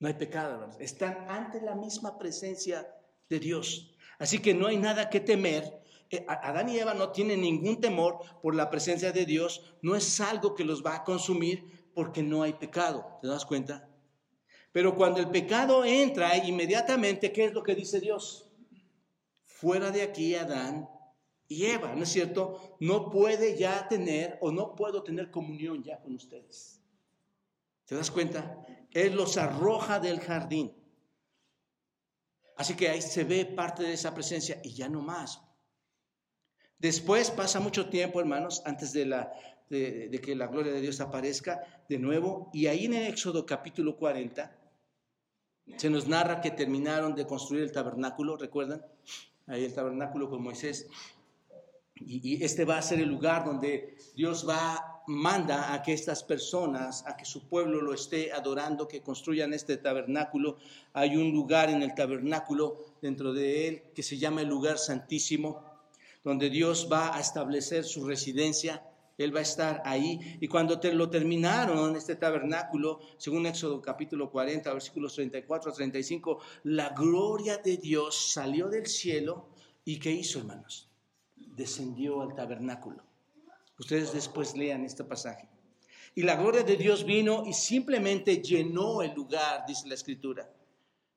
[0.00, 0.68] No hay pecado.
[0.78, 2.86] Están ante la misma presencia
[3.30, 3.96] de Dios.
[4.18, 5.80] Así que no hay nada que temer.
[6.10, 9.74] Eh, Adán y Eva no tienen ningún temor por la presencia de Dios.
[9.80, 13.18] No es algo que los va a consumir porque no hay pecado.
[13.22, 13.88] ¿Te das cuenta?
[14.72, 18.50] Pero cuando el pecado entra, inmediatamente, ¿qué es lo que dice Dios?
[19.46, 20.86] Fuera de aquí, Adán
[21.48, 22.76] y Eva, ¿no es cierto?
[22.80, 26.80] No puede ya tener o no puedo tener comunión ya con ustedes.
[27.84, 28.64] ¿Te das cuenta?
[28.92, 30.74] Él los arroja del jardín.
[32.56, 35.42] Así que ahí se ve parte de esa presencia y ya no más.
[36.78, 39.32] Después pasa mucho tiempo, hermanos, antes de, la,
[39.68, 42.50] de, que la gloria de Dios aparezca de nuevo.
[42.52, 44.56] Y ahí en el Éxodo capítulo 40
[45.76, 48.84] se nos narra que terminaron de construir el tabernáculo, ¿recuerdan?
[49.46, 50.88] Ahí el tabernáculo con Moisés.
[52.00, 57.06] Y, este va a ser el lugar donde Dios va, manda a que estas personas,
[57.06, 60.56] a que su pueblo lo esté adorando, que construyan este tabernáculo.
[60.92, 65.64] Hay un lugar en el tabernáculo dentro de él que se llama el lugar santísimo,
[66.24, 68.82] donde Dios va a establecer su residencia.
[69.16, 70.38] Él va a estar ahí.
[70.40, 76.88] Y cuando lo terminaron, este tabernáculo, según Éxodo capítulo 40, versículos 34 a 35, la
[76.88, 79.46] gloria de Dios salió del cielo.
[79.84, 80.88] ¿Y qué hizo, hermanos?
[81.56, 83.02] Descendió al tabernáculo.
[83.78, 85.48] Ustedes después lean este pasaje.
[86.14, 90.48] Y la gloria de Dios vino y simplemente llenó el lugar, dice la escritura.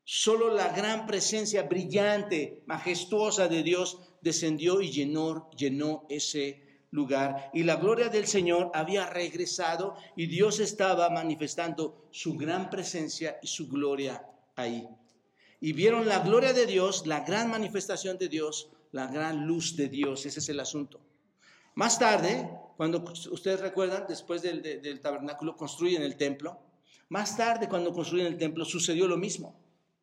[0.03, 7.51] Solo la gran presencia brillante, majestuosa de Dios descendió y llenó, llenó ese lugar.
[7.53, 13.47] Y la gloria del Señor había regresado y Dios estaba manifestando su gran presencia y
[13.47, 14.87] su gloria ahí.
[15.59, 19.89] Y vieron la gloria de Dios, la gran manifestación de Dios, la gran luz de
[19.89, 20.99] Dios, ese es el asunto.
[21.75, 26.59] Más tarde, cuando ustedes recuerdan, después del, tabernáculo construyen el templo,
[27.09, 29.55] más tarde cuando construyen el templo sucedió lo mismo,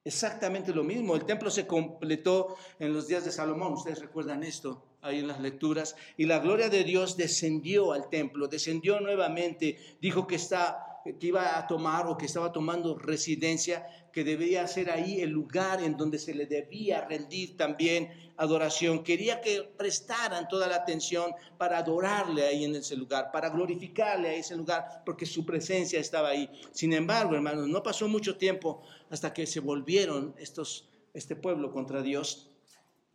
[0.05, 1.17] exactamente lo mismo.
[1.17, 5.41] El templo se completó en los días de Salomón, ustedes recuerdan esto ahí en las
[5.41, 11.27] lecturas, y la gloria de Dios descendió al templo, descendió nuevamente, dijo que está que
[11.27, 15.97] iba a tomar o que estaba tomando residencia, que debía ser ahí el lugar en
[15.97, 19.05] donde se le debía rendir también adoración.
[19.05, 24.35] Quería que prestaran toda la atención para adorarle ahí en ese lugar, para glorificarle a
[24.35, 26.49] ese lugar, porque su presencia estaba ahí.
[26.73, 32.03] Sin embargo, hermanos, no pasó mucho tiempo hasta que se volvieron estos, este pueblo contra
[32.03, 32.51] Dios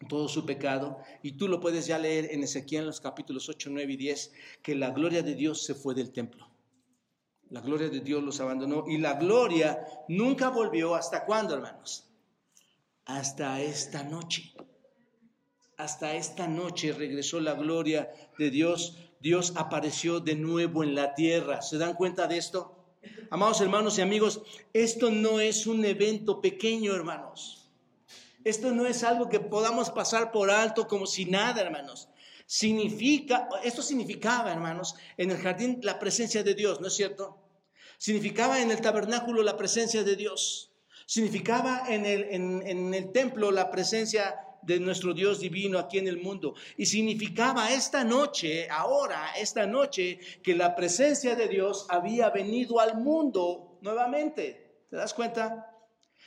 [0.07, 0.99] todo su pecado.
[1.21, 4.31] Y tú lo puedes ya leer en Ezequiel en los capítulos 8, 9 y 10,
[4.61, 6.48] que la gloria de Dios se fue del templo.
[7.49, 10.95] La gloria de Dios los abandonó y la gloria nunca volvió.
[10.95, 12.05] ¿Hasta cuándo, hermanos?
[13.05, 14.53] Hasta esta noche.
[15.77, 18.97] Hasta esta noche regresó la gloria de Dios.
[19.19, 21.61] Dios apareció de nuevo en la tierra.
[21.61, 22.75] ¿Se dan cuenta de esto?
[23.31, 24.41] Amados hermanos y amigos,
[24.73, 27.69] esto no es un evento pequeño, hermanos.
[28.43, 32.09] Esto no es algo que podamos pasar por alto como si nada, hermanos.
[32.51, 37.37] Significa, esto significaba, hermanos, en el jardín la presencia de Dios, ¿no es cierto?
[37.99, 40.71] Significaba en el tabernáculo la presencia de Dios.
[41.05, 46.17] Significaba en el, en, el templo la presencia de nuestro Dios divino aquí en el
[46.17, 46.55] mundo.
[46.75, 52.97] Y significaba esta noche, ahora, esta noche, que la presencia de Dios había venido al
[52.97, 54.85] mundo nuevamente.
[54.89, 55.68] ¿Te das cuenta?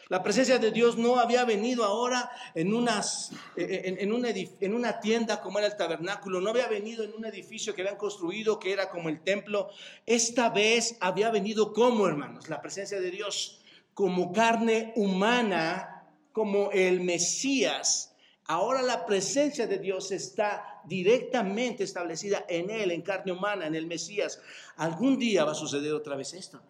[0.09, 5.41] La presencia de Dios no había venido ahora en, unas, en, una, en, una, tienda
[5.41, 8.91] como era el tabernáculo, no había venido en un edificio que habían construido que era
[8.91, 9.71] como el templo.
[10.05, 13.61] Esta vez había venido como, hermanos, la presencia de Dios,
[13.95, 18.13] como carne humana, como el Mesías,
[18.47, 23.87] Ahora la presencia de Dios está directamente establecida en Él, en carne humana, en el
[23.87, 24.41] Mesías.
[24.77, 26.61] Algún día va a suceder otra vez esto.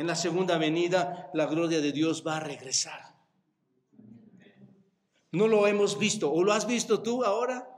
[0.00, 3.02] En la segunda venida, la gloria de Dios va a regresar.
[5.30, 6.32] No lo hemos visto.
[6.32, 7.68] ¿O lo has visto tú ahora?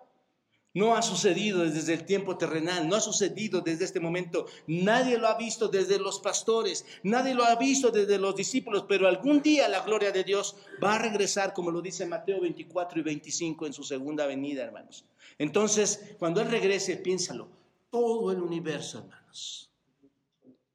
[0.73, 4.47] No ha sucedido desde el tiempo terrenal, no ha sucedido desde este momento.
[4.69, 9.09] Nadie lo ha visto desde los pastores, nadie lo ha visto desde los discípulos, pero
[9.09, 13.03] algún día la gloria de Dios va a regresar, como lo dice Mateo 24 y
[13.03, 15.05] 25 en su segunda venida, hermanos.
[15.39, 17.49] Entonces, cuando Él regrese, piénsalo,
[17.91, 19.72] todo el universo, hermanos,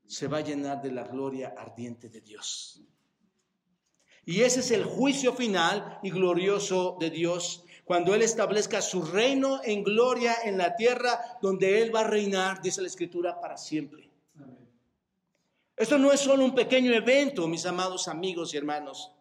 [0.07, 2.81] se va a llenar de la gloria ardiente de Dios.
[4.25, 9.61] Y ese es el juicio final y glorioso de Dios cuando Él establezca su reino
[9.63, 14.11] en gloria en la tierra, donde Él va a reinar, dice la Escritura, para siempre.
[15.77, 19.13] Esto no es solo un pequeño evento, mis amados amigos y hermanos.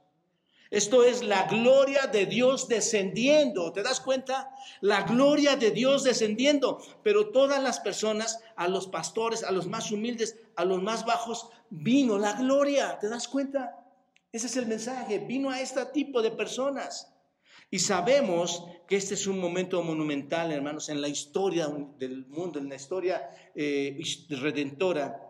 [0.71, 3.73] Esto es la gloria de Dios descendiendo.
[3.73, 4.51] ¿Te das cuenta?
[4.81, 6.79] La gloria de Dios descendiendo.
[7.03, 11.49] Pero todas las personas, a los pastores, a los más humildes, a los más bajos,
[11.71, 12.99] vino la gloria.
[12.99, 13.85] ¿Te das cuenta?
[14.33, 15.19] Ese es el mensaje.
[15.21, 17.13] Vino a este tipo de personas.
[17.71, 21.67] Y sabemos que este es un momento monumental, hermanos, en la historia
[21.99, 23.99] del mundo, en la historia eh,
[24.31, 25.21] redentora,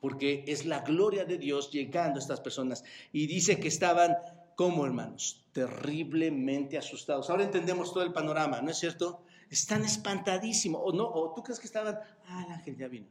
[0.00, 2.82] porque es la gloria de Dios llegando a estas personas.
[3.12, 4.16] Y dice que estaban,
[4.60, 7.30] como hermanos, terriblemente asustados.
[7.30, 9.22] Ahora entendemos todo el panorama, ¿no es cierto?
[9.48, 10.82] Están espantadísimos.
[10.84, 11.08] ¿O no?
[11.08, 13.06] ¿O tú crees que estaban, ah, el ángel ya vino?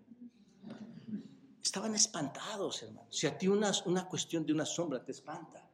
[1.59, 3.17] Estaban espantados, hermanos.
[3.17, 5.67] Si a ti una, una cuestión de una sombra te espanta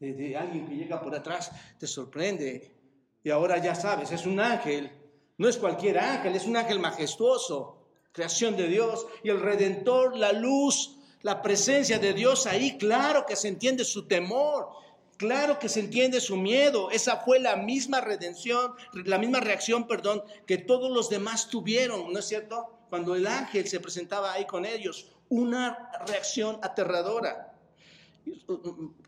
[0.00, 2.74] de, alguien que llega por atrás, te sorprende.
[3.22, 4.90] Y ahora ya sabes, es un ángel.
[5.38, 9.06] No es cualquier ángel, es un ángel majestuoso, creación de Dios.
[9.22, 14.08] Y el redentor, la luz, la presencia de Dios ahí, claro que se entiende su
[14.08, 14.82] temor.
[15.16, 16.90] Claro que se entiende su miedo.
[16.90, 22.18] Esa fue la misma redención, la misma reacción, perdón, que todos los demás tuvieron, ¿no
[22.18, 22.78] es cierto?
[22.90, 27.54] Cuando el ángel se presentaba ahí con ellos, una reacción aterradora.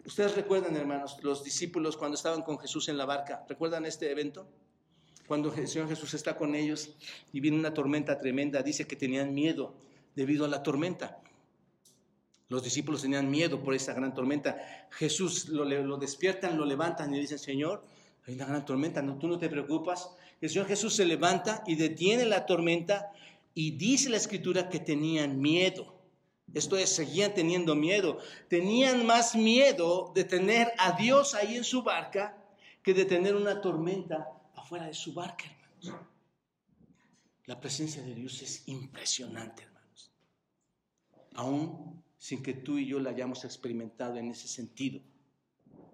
[0.04, 3.44] Ustedes recuerdan, hermanos, los discípulos cuando estaban con Jesús en la barca.
[3.48, 4.46] ¿Recuerdan este evento?
[5.26, 6.94] Cuando el Señor Jesús está con ellos
[7.32, 9.74] y viene una tormenta tremenda, dice que tenían miedo
[10.14, 11.18] debido a la tormenta.
[12.54, 14.56] Los discípulos tenían miedo por esa gran tormenta.
[14.92, 17.84] Jesús lo, lo despiertan, lo levantan y dicen, Señor,
[18.28, 20.10] hay una gran tormenta, no, tú no te preocupas.
[20.40, 23.10] El Señor Jesús se levanta y detiene la tormenta
[23.54, 26.00] y dice la escritura que tenían miedo.
[26.54, 28.18] Esto es, seguían teniendo miedo.
[28.48, 32.38] Tenían más miedo de tener a Dios ahí en su barca
[32.84, 36.06] que de tener una tormenta afuera de su barca, hermanos.
[37.46, 40.12] La presencia de Dios es impresionante, hermanos.
[41.34, 44.98] Aún sin que tú y yo la hayamos experimentado en ese sentido.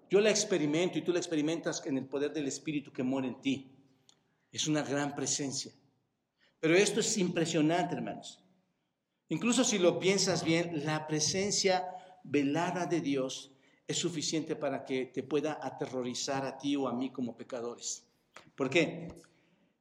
[0.09, 3.41] Yo la experimento y tú la experimentas en el poder del Espíritu que mora en
[3.41, 3.69] ti.
[4.49, 5.73] Es una gran presencia.
[6.61, 8.41] Pero esto es impresionante, hermanos.
[9.27, 11.85] Incluso si lo piensas bien, la presencia
[12.23, 13.51] velada de Dios
[13.85, 18.07] es suficiente para que te pueda aterrorizar a ti o a mí como pecadores.
[18.55, 19.09] ¿Por qué?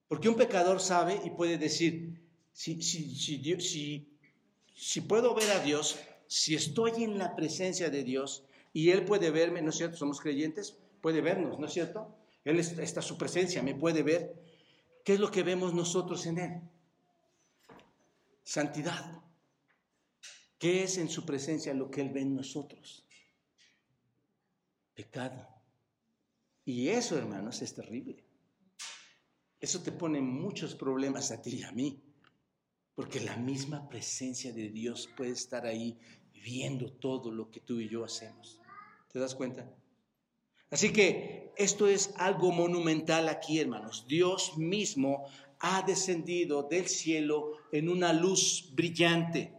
[0.08, 4.08] Porque un pecador sabe y puede decir, si, si,
[5.02, 5.96] puedo ver a Dios,
[6.30, 9.96] si estoy en la presencia de Dios y Él puede verme, ¿no es cierto?
[9.96, 12.16] Somos creyentes, puede vernos, ¿no es cierto?
[12.44, 14.40] Él está su presencia, me puede ver.
[15.04, 16.60] ¿Qué es lo que vemos nosotros en Él?
[18.44, 19.24] Santidad.
[20.56, 23.04] ¿Qué es en su presencia lo que Él ve en nosotros?
[24.94, 25.48] Pecado.
[26.64, 28.24] Y eso, hermanos, es terrible.
[29.58, 32.00] Eso te pone muchos problemas a ti y a mí,
[32.94, 35.98] porque la misma presencia de Dios puede estar ahí
[36.42, 38.60] viendo todo lo que tú y yo hacemos.
[39.12, 39.68] ¿Te das cuenta?
[40.70, 44.06] Así que esto es algo monumental aquí, hermanos.
[44.06, 45.26] Dios mismo
[45.58, 49.52] ha descendido del cielo en una luz brillante.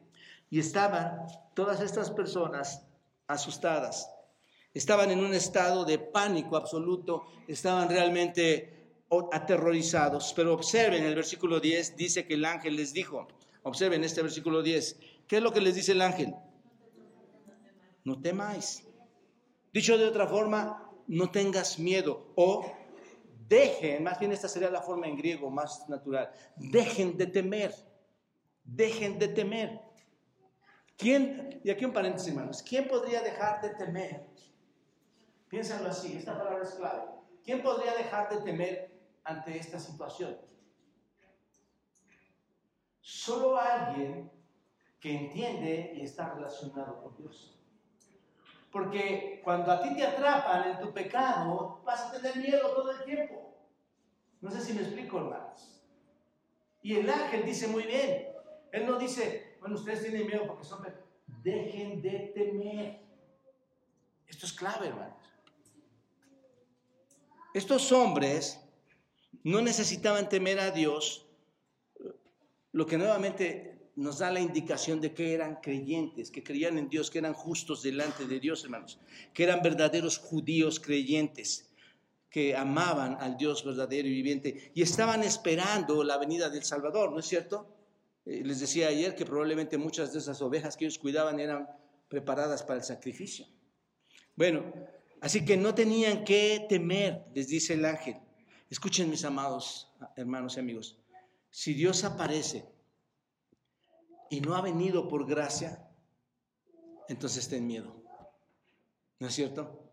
[0.50, 2.86] Y estaban todas estas personas
[3.28, 4.10] asustadas,
[4.74, 8.98] estaban en un estado de pánico absoluto, estaban realmente
[9.32, 10.34] aterrorizados.
[10.36, 13.28] Pero observen el versículo 10, dice que el ángel les dijo,
[13.64, 16.34] observen este versículo 10, ¿qué es lo que les dice el ángel?
[18.04, 18.88] No temáis.
[19.74, 22.72] Dicho de otra forma, no tengas miedo o
[23.48, 27.74] dejen, más bien esta sería la forma en griego más natural, dejen de temer,
[28.64, 29.82] dejen de temer.
[30.98, 34.26] ¿Quién, y aquí un paréntesis, hermanos, ¿quién podría dejar de temer?
[35.50, 37.04] Piénsalo así, esta palabra es clave.
[37.44, 38.92] ¿Quién podría dejar de temer
[39.26, 40.38] ante esta situación?
[43.02, 44.32] Solo alguien
[45.00, 47.61] que entiende y está relacionado con Dios.
[48.72, 53.04] Porque cuando a ti te atrapan en tu pecado, vas a tener miedo todo el
[53.04, 53.54] tiempo.
[54.40, 55.84] No sé si me explico, hermanos.
[56.82, 58.30] Y el ángel dice muy bien.
[58.72, 60.86] Él no dice, bueno, ustedes tienen miedo porque son...
[61.44, 63.02] Dejen de temer.
[64.28, 65.18] Esto es clave, hermanos.
[67.54, 68.62] Estos hombres
[69.44, 71.28] no necesitaban temer a Dios,
[72.72, 77.12] lo que nuevamente nos da la indicación de que eran creyentes, que creían en Dios,
[77.12, 79.00] que eran justos delante de Dios, hermanos,
[79.34, 81.70] que eran verdaderos judíos creyentes,
[82.30, 87.20] que amaban al Dios verdadero y viviente y estaban esperando la venida del Salvador, ¿no
[87.20, 87.68] es cierto?
[88.26, 91.68] Eh, les decía ayer que probablemente muchas de esas ovejas que ellos cuidaban eran
[92.08, 93.46] preparadas para el sacrificio.
[94.36, 94.74] Bueno,
[95.20, 98.16] así que no tenían que temer, les dice el ángel.
[98.70, 100.98] Escuchen mis amados hermanos y amigos,
[101.50, 102.64] si Dios aparece
[104.32, 105.86] y no ha venido por gracia,
[107.10, 108.02] entonces ten miedo.
[109.20, 109.92] ¿No es cierto?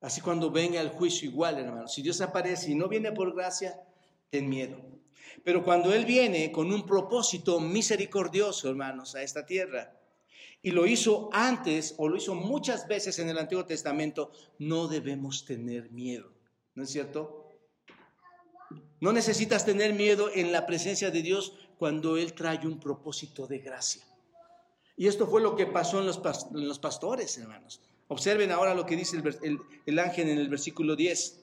[0.00, 1.88] Así cuando venga el juicio igual, hermano.
[1.88, 3.82] Si Dios aparece y no viene por gracia,
[4.30, 4.80] ten miedo.
[5.42, 9.92] Pero cuando Él viene con un propósito misericordioso, hermanos, a esta tierra,
[10.62, 14.30] y lo hizo antes o lo hizo muchas veces en el Antiguo Testamento,
[14.60, 16.32] no debemos tener miedo.
[16.76, 17.48] ¿No es cierto?
[19.00, 23.58] No necesitas tener miedo en la presencia de Dios cuando Él trae un propósito de
[23.58, 24.02] gracia.
[24.98, 27.80] Y esto fue lo que pasó en los, pastores, hermanos.
[28.08, 29.16] Observen ahora lo que dice
[29.86, 31.42] el, ángel en el versículo 10.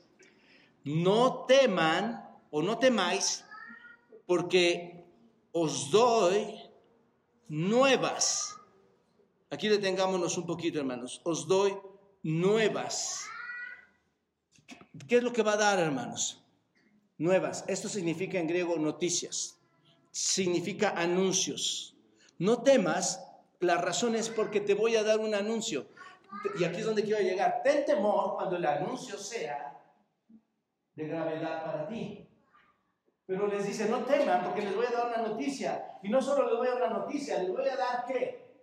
[0.83, 3.45] No teman o no temáis
[4.27, 5.07] porque
[5.53, 6.53] os doy
[7.47, 8.55] nuevas.
[9.49, 11.19] Aquí detengámonos un poquito, hermanos.
[11.23, 11.75] Os doy
[12.21, 13.25] nuevas.
[15.07, 16.43] ¿Qué es lo que va a dar, hermanos?
[17.17, 17.65] Nuevas.
[17.67, 19.56] Esto significa en griego noticias
[20.17, 21.95] significa anuncios.
[22.39, 23.23] No temas,
[23.59, 25.85] la razón es porque te voy a dar un anuncio.
[26.59, 27.61] Y aquí es donde quiero llegar.
[27.63, 29.79] Ten temor cuando el anuncio sea
[30.95, 32.27] de gravedad para ti.
[33.27, 35.99] Pero les dice, no teman porque les voy a dar una noticia.
[36.01, 38.55] Y no solo les voy a dar una noticia, les voy a dar qué?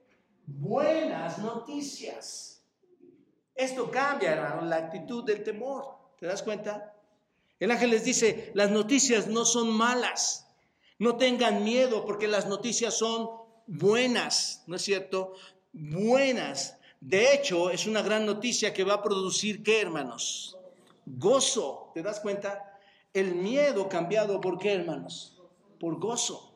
[0.46, 2.64] Buenas noticias.
[3.54, 5.98] Esto cambia, la actitud del temor.
[6.18, 6.96] ¿Te das cuenta?
[7.60, 10.43] El ángel les dice, las noticias no son malas.
[11.04, 13.28] No tengan miedo porque las noticias son
[13.66, 15.34] buenas, ¿no es cierto?
[15.74, 16.78] Buenas.
[16.98, 20.56] De hecho, es una gran noticia que va a producir, ¿qué, hermanos?
[21.04, 21.90] Gozo.
[21.92, 22.80] ¿Te das cuenta?
[23.12, 25.36] El miedo cambiado por qué, hermanos?
[25.78, 26.53] Por gozo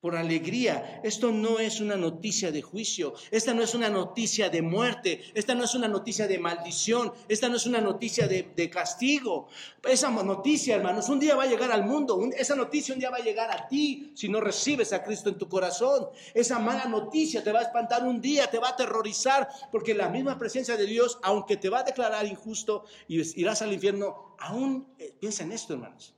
[0.00, 1.00] por alegría.
[1.02, 5.54] Esto no es una noticia de juicio, esta no es una noticia de muerte, esta
[5.54, 9.48] no es una noticia de maldición, esta no es una noticia de, castigo.
[9.82, 13.16] Esa noticia, hermanos, un día va a llegar al mundo, esa noticia un día va
[13.16, 16.08] a llegar a ti si no recibes a Cristo en tu corazón.
[16.34, 20.08] Esa mala noticia te va a espantar un día, te va a aterrorizar, porque la
[20.08, 24.86] misma presencia de Dios, aunque te va a declarar injusto y irás al infierno, aún
[24.98, 26.17] eh, piensa en esto, hermanos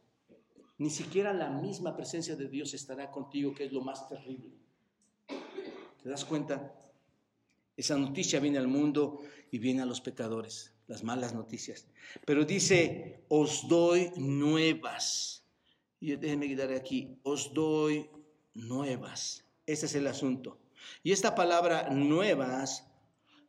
[0.81, 4.49] ni siquiera la misma presencia de Dios estará contigo, que es lo más terrible.
[6.03, 6.75] ¿Te das cuenta?
[7.77, 9.21] Esa noticia viene al mundo
[9.51, 11.87] y viene a los pecadores, las malas noticias.
[12.25, 15.45] Pero dice, os doy nuevas.
[16.01, 18.09] Y déjenme quitar aquí, os doy
[18.55, 19.45] nuevas.
[19.67, 20.57] Ese es el asunto.
[21.03, 22.91] Y esta palabra nuevas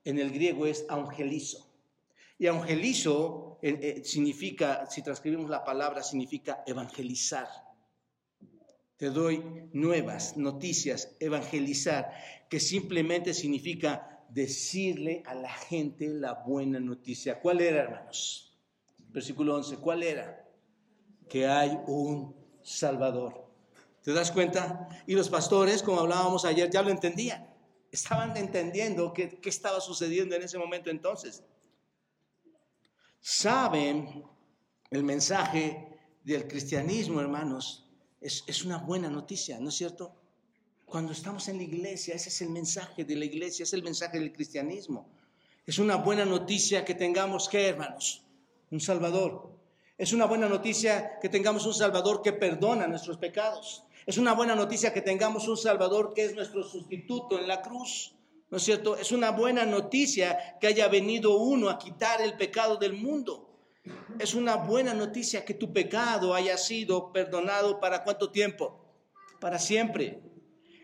[0.04, 1.72] en el griego es angelizo.
[2.38, 7.48] Y angelizo eh, significa, si transcribimos la palabra, significa evangelizar.
[8.98, 12.12] Te doy nuevas noticias, evangelizar,
[12.50, 17.40] que simplemente significa decirle a la gente la buena noticia.
[17.40, 18.58] ¿Cuál era, hermanos?
[19.10, 20.48] Versículo 11, ¿cuál era?
[21.30, 23.48] Que hay un Salvador.
[24.04, 24.88] ¿Te das cuenta?
[25.06, 27.48] Y los pastores, como hablábamos ayer, ya lo entendían.
[27.92, 31.44] Estaban entendiendo qué, qué estaba sucediendo en ese momento entonces
[33.22, 34.24] saben
[34.90, 37.88] el mensaje del cristianismo, hermanos,
[38.20, 40.14] es, una buena noticia, ¿no es cierto?
[40.86, 44.20] Cuando estamos en la iglesia, ese es el mensaje de la iglesia, es el mensaje
[44.20, 45.08] del cristianismo.
[45.66, 48.24] Es una buena noticia que tengamos, ¿qué, hermanos?
[48.72, 49.52] Un Salvador.
[49.98, 53.86] Es una buena noticia que tengamos un Salvador que perdona nuestros pecados.
[54.06, 58.14] Es una buena noticia que tengamos un Salvador que es nuestro sustituto en la cruz.
[58.52, 58.98] ¿No es cierto?
[58.98, 63.48] Es una buena noticia que haya venido uno a quitar el pecado del mundo.
[64.20, 68.94] Es una buena noticia que tu pecado haya sido perdonado para cuánto tiempo?
[69.40, 70.22] Para siempre.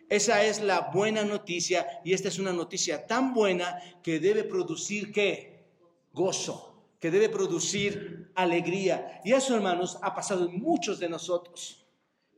[0.07, 5.11] Esa es la buena noticia y esta es una noticia tan buena que debe producir
[5.11, 5.68] qué?
[6.13, 9.20] Gozo, que debe producir alegría.
[9.26, 11.86] Y eso, hermanos, ha pasado en muchos de nosotros.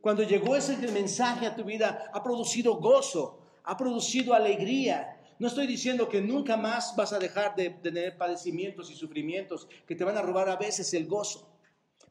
[0.00, 5.66] Cuando llegó ese mensaje a tu vida, ha producido gozo, ha producido alegría, No estoy
[5.66, 10.18] diciendo que nunca más vas a dejar de, tener padecimientos y sufrimientos que te van
[10.18, 11.48] a robar a veces el gozo.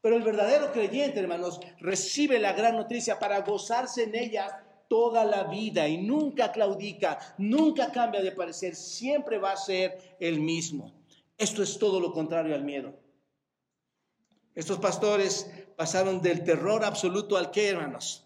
[0.02, 5.44] Pero el verdadero creyente, hermanos, recibe la gran noticia para gozarse en ella toda la
[5.44, 10.92] vida y nunca claudica, nunca cambia de parecer, siempre va a ser el mismo.
[11.38, 12.98] Esto es todo lo contrario al miedo.
[14.56, 18.26] Estos pastores pasaron del terror absoluto al que, hermanos,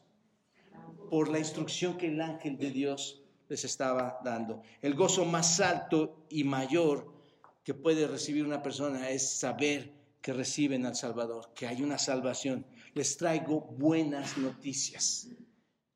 [1.09, 4.61] por la instrucción que el ángel de Dios les estaba dando.
[4.81, 7.13] El gozo más alto y mayor
[7.63, 12.65] que puede recibir una persona es saber que reciben al Salvador, que hay una salvación.
[12.93, 15.27] Les traigo buenas noticias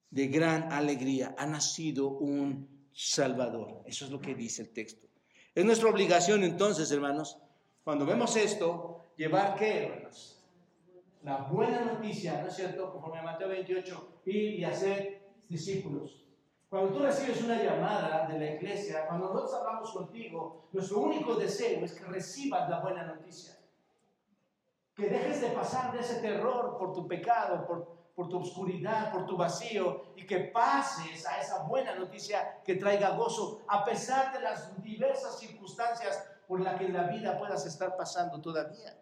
[0.10, 1.36] de gran alegría.
[1.38, 3.84] Ha nacido un Salvador.
[3.86, 5.08] Eso es lo que dice el texto.
[5.54, 7.38] Es nuestra obligación entonces, hermanos,
[7.84, 10.44] cuando vemos esto, llevar qué, hermanos?
[11.24, 12.92] La buena noticia, ¿no es cierto?
[12.92, 16.27] Conforme a Mateo 28, ir y hacer discípulos.
[16.70, 21.86] Cuando tú recibes una llamada de la iglesia, cuando nosotros hablamos contigo, nuestro único deseo
[21.86, 23.58] es que recibas la buena noticia.
[24.94, 27.66] Que dejes de pasar de ese terror por tu pecado,
[28.14, 33.12] por, tu oscuridad, por tu vacío, y que pases a esa buena noticia que traiga
[33.12, 37.96] gozo, a pesar de las diversas circunstancias por las que en la vida puedas estar
[37.96, 38.98] pasando todavía.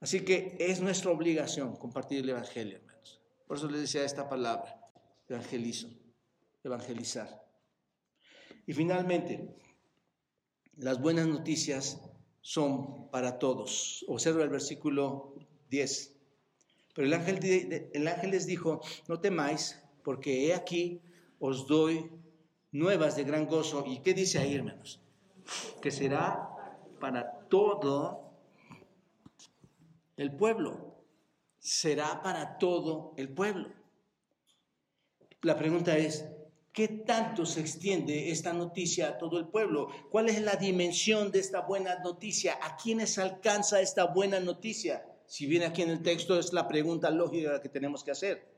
[0.00, 3.20] Así que es nuestra obligación compartir el Evangelio, hermanos.
[3.48, 4.77] Por eso les decía esta palabra,
[5.28, 5.88] evangelizo,
[6.64, 7.44] evangelizar.
[8.66, 9.54] Y finalmente,
[10.76, 12.00] las buenas noticias
[12.40, 14.04] son para todos.
[14.08, 15.34] Observa el versículo
[15.70, 16.14] 10.
[16.94, 21.00] Pero el ángel, el ángel les dijo, no temáis, porque he aquí
[21.38, 22.10] os doy
[22.72, 23.84] nuevas de gran gozo.
[23.86, 25.00] ¿Y qué dice ahí, hermanos?
[25.80, 26.50] Que será
[27.00, 28.32] para todo
[30.16, 30.96] el pueblo.
[31.58, 33.77] Será para todo el pueblo.
[35.42, 36.24] La pregunta es,
[36.72, 39.88] ¿qué tanto se extiende esta noticia a todo el pueblo?
[40.10, 42.58] ¿Cuál es la dimensión de esta buena noticia?
[42.62, 45.04] ¿A quiénes alcanza esta buena noticia?
[45.26, 48.48] Si viene aquí en el texto es la pregunta lógica que tenemos que hacer.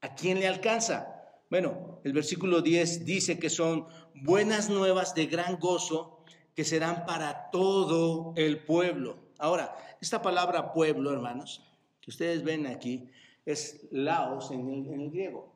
[0.00, 1.22] ¿A quién le alcanza?
[1.50, 6.24] Bueno, el versículo 10 dice que son buenas nuevas de gran gozo
[6.54, 9.18] que serán para todo el pueblo.
[9.38, 11.62] Ahora, esta palabra pueblo, hermanos,
[12.00, 13.08] que ustedes ven aquí,
[13.44, 15.52] es laos en el, griego,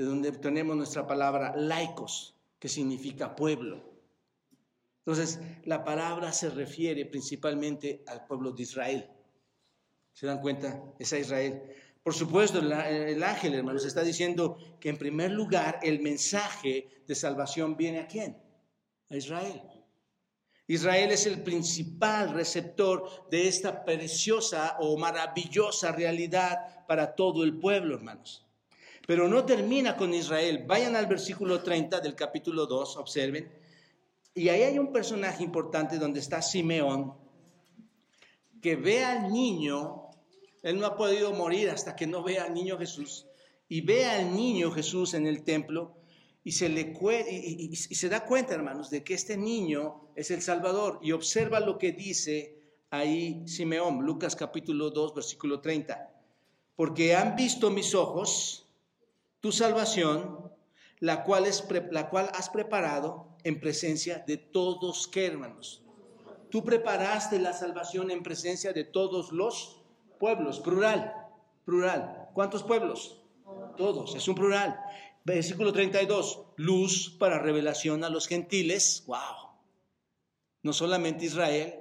[0.00, 3.84] de donde tenemos nuestra palabra laicos, que significa pueblo.
[5.00, 9.10] Entonces, la palabra se refiere principalmente al pueblo de Israel.
[10.14, 10.82] ¿Se dan cuenta?
[10.98, 11.60] Es a Israel.
[12.02, 17.76] Por supuesto, el, ángel, hermanos, está diciendo que en primer lugar el mensaje de salvación
[17.76, 18.38] viene a quién?
[19.10, 19.60] A Israel.
[20.66, 27.96] Israel es el principal receptor de esta preciosa o maravillosa realidad para todo el pueblo,
[27.96, 28.46] hermanos.
[29.10, 30.62] Pero no termina con Israel.
[30.68, 33.50] Vayan al versículo 30 del capítulo 2, observen.
[34.36, 37.14] Y ahí hay un personaje importante donde está Simeón,
[38.62, 40.10] que ve al niño,
[40.62, 43.26] él no ha podido morir hasta que no vea al niño Jesús,
[43.68, 45.96] y ve al niño Jesús en el templo,
[46.44, 46.96] y se, le,
[47.28, 51.00] y, y, se da cuenta, hermanos, de que este niño es el Salvador.
[51.02, 56.14] Y observa lo que dice ahí Simeón, Lucas capítulo 2, versículo 30.
[56.76, 58.68] Porque han visto mis ojos
[59.40, 60.52] tu salvación,
[60.98, 65.82] la cual, es, la cual has preparado en presencia de todos, ¿qué hermanos?
[66.50, 69.80] Tú preparaste la salvación en presencia de todos los
[70.18, 71.14] pueblos, plural,
[71.64, 72.28] plural.
[72.34, 73.22] ¿Cuántos pueblos?
[73.76, 74.78] Todos, es un plural.
[75.24, 79.50] Versículo 32, luz para revelación a los gentiles, wow,
[80.62, 81.74] no solamente Israel,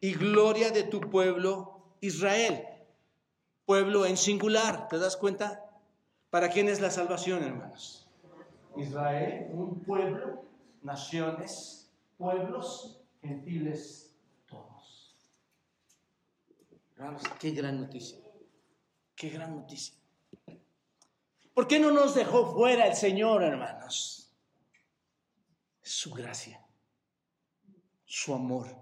[0.00, 2.64] y gloria de tu pueblo Israel,
[3.64, 5.71] pueblo en singular, ¿te das cuenta?
[6.32, 8.08] ¿Para quién es la salvación, hermanos?
[8.78, 10.46] Israel, un pueblo,
[10.80, 14.16] naciones, pueblos, gentiles,
[14.46, 15.14] todos.
[17.38, 18.18] Qué gran noticia,
[19.14, 19.94] qué gran noticia.
[21.52, 24.32] ¿Por qué no nos dejó fuera el Señor, hermanos?
[25.82, 26.64] Su gracia,
[28.06, 28.74] su amor.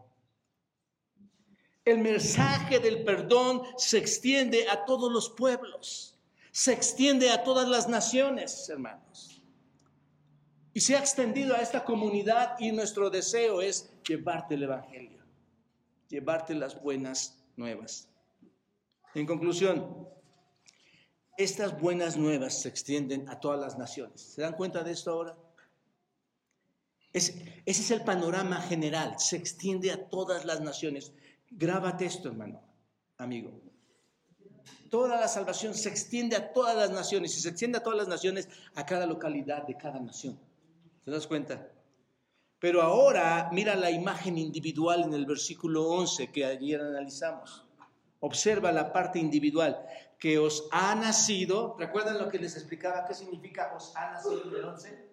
[1.84, 6.09] El mensaje del perdón se extiende a todos los pueblos,
[6.52, 9.42] se extiende a todas las naciones, hermanos.
[10.72, 15.22] Y se ha extendido a esta comunidad y nuestro deseo es llevarte el Evangelio,
[16.08, 18.08] llevarte las buenas nuevas.
[19.14, 20.08] En conclusión,
[21.36, 24.20] estas buenas nuevas se extienden a todas las naciones.
[24.20, 25.36] ¿Se dan cuenta de esto ahora?
[27.12, 31.12] ese es el panorama general, se extiende a todas las naciones.
[31.50, 32.62] Grábate esto, hermano,
[33.18, 33.60] amigo.
[34.90, 38.08] Toda la salvación se extiende a todas las naciones y se extiende a todas las
[38.08, 40.38] naciones, a cada localidad de cada nación.
[41.04, 41.68] ¿Te das cuenta?
[42.58, 47.64] Pero ahora mira la imagen individual en el versículo 11 que ayer analizamos.
[48.18, 49.86] Observa la parte individual
[50.18, 51.76] que os ha nacido.
[51.78, 53.06] ¿Recuerdan lo que les explicaba?
[53.06, 55.10] ¿Qué significa os ha nacido en el 11?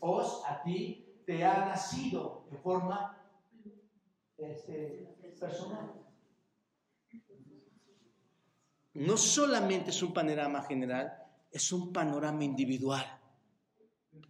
[0.00, 3.22] Os, a ti, te ha nacido de forma
[4.36, 6.03] este, personal.
[8.94, 11.12] No solamente es un panorama general,
[11.50, 13.04] es un panorama individual.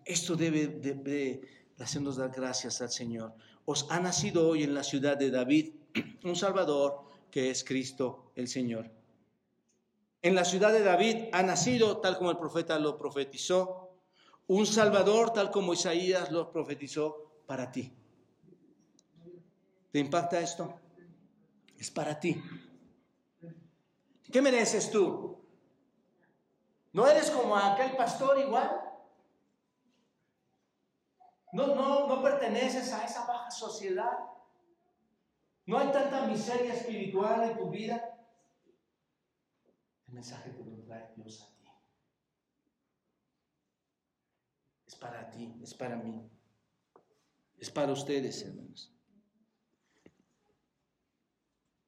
[0.04, 1.42] Esto debe, debe
[1.78, 3.34] hacernos dar gracias al Señor.
[3.66, 5.74] Os ha nacido hoy en la ciudad de David
[6.24, 8.90] un Salvador que es Cristo el Señor.
[10.22, 13.98] En la ciudad de David ha nacido, tal como el profeta lo profetizó,
[14.46, 17.92] un Salvador, tal como Isaías lo profetizó para ti.
[19.90, 20.80] ¿Te impacta esto?
[21.78, 22.40] Es para ti.
[24.32, 25.38] ¿Qué mereces tú?
[26.92, 28.80] ¿No eres como aquel pastor igual?
[31.52, 34.18] No, no, no perteneces a esa baja sociedad.
[35.66, 38.16] No hay tanta miseria espiritual en tu vida.
[40.08, 41.68] El mensaje te lo trae Dios a ti.
[44.86, 46.30] Es para ti, es para mí.
[47.58, 48.93] Es para ustedes, hermanos.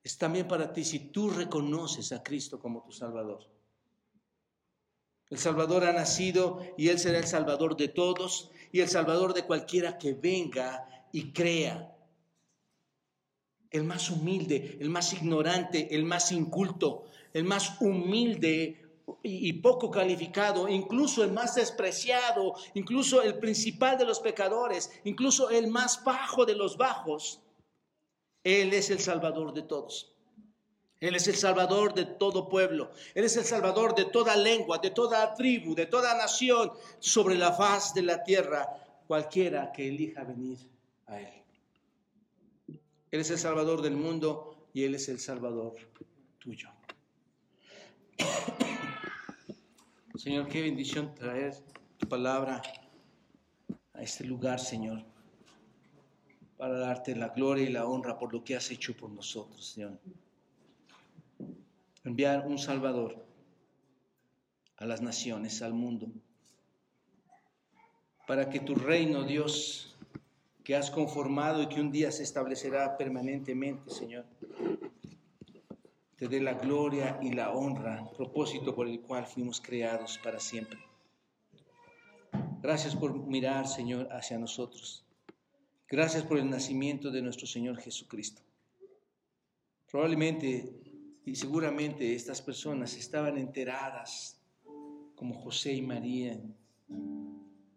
[0.07, 3.41] Es también para ti si tú reconoces a Cristo como tu Salvador.
[5.29, 9.43] El Salvador ha nacido y Él será el Salvador de todos y el Salvador de
[9.43, 11.93] cualquiera que venga y crea.
[13.69, 20.69] El más humilde, el más ignorante, el más inculto, el más humilde y poco calificado,
[20.69, 26.55] incluso el más despreciado, incluso el principal de los pecadores, incluso el más bajo de
[26.55, 27.41] los bajos.
[28.47, 30.15] Él es el Salvador de todos.
[31.01, 32.93] Él es el Salvador de todo pueblo.
[33.13, 36.71] Él es el Salvador de toda lengua, de toda tribu, de toda nación
[37.01, 38.69] sobre la faz de la tierra,
[39.09, 40.59] cualquiera que elija venir
[41.07, 41.43] a Él.
[43.11, 45.75] Él es el Salvador del mundo y Él es el Salvador
[46.39, 46.71] tuyo.
[50.15, 51.53] Señor, qué bendición traer
[51.99, 52.63] tu palabra
[53.93, 55.05] a este lugar, Señor,
[56.57, 59.99] para darte la gloria y la honra por lo que has hecho por nosotros, Señor
[62.07, 63.27] enviar un Salvador
[64.77, 66.07] a las naciones, al mundo,
[68.29, 69.97] para que tu reino, Dios,
[70.63, 74.25] que has conformado y que un día se establecerá permanentemente, Señor,
[76.17, 80.79] te dé la gloria y la honra, propósito por el cual fuimos creados para siempre.
[82.63, 85.06] Gracias por mirar, Señor, hacia nosotros.
[85.89, 88.43] Gracias por el nacimiento de nuestro Señor Jesucristo.
[89.89, 90.83] Probablemente
[91.25, 94.43] y seguramente estas personas estaban enteradas,
[95.15, 96.43] como José y María,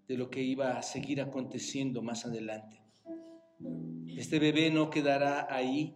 [0.07, 2.81] de lo que iba a seguir aconteciendo más adelante.
[4.07, 5.95] Este bebé no quedará ahí,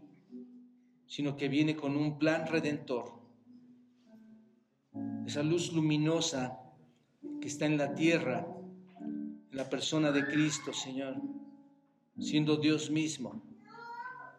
[1.07, 3.11] sino que viene con un plan redentor.
[5.25, 6.59] Esa luz luminosa
[7.41, 8.45] que está en la tierra,
[9.01, 11.19] en la persona de Cristo, Señor,
[12.19, 13.41] siendo Dios mismo,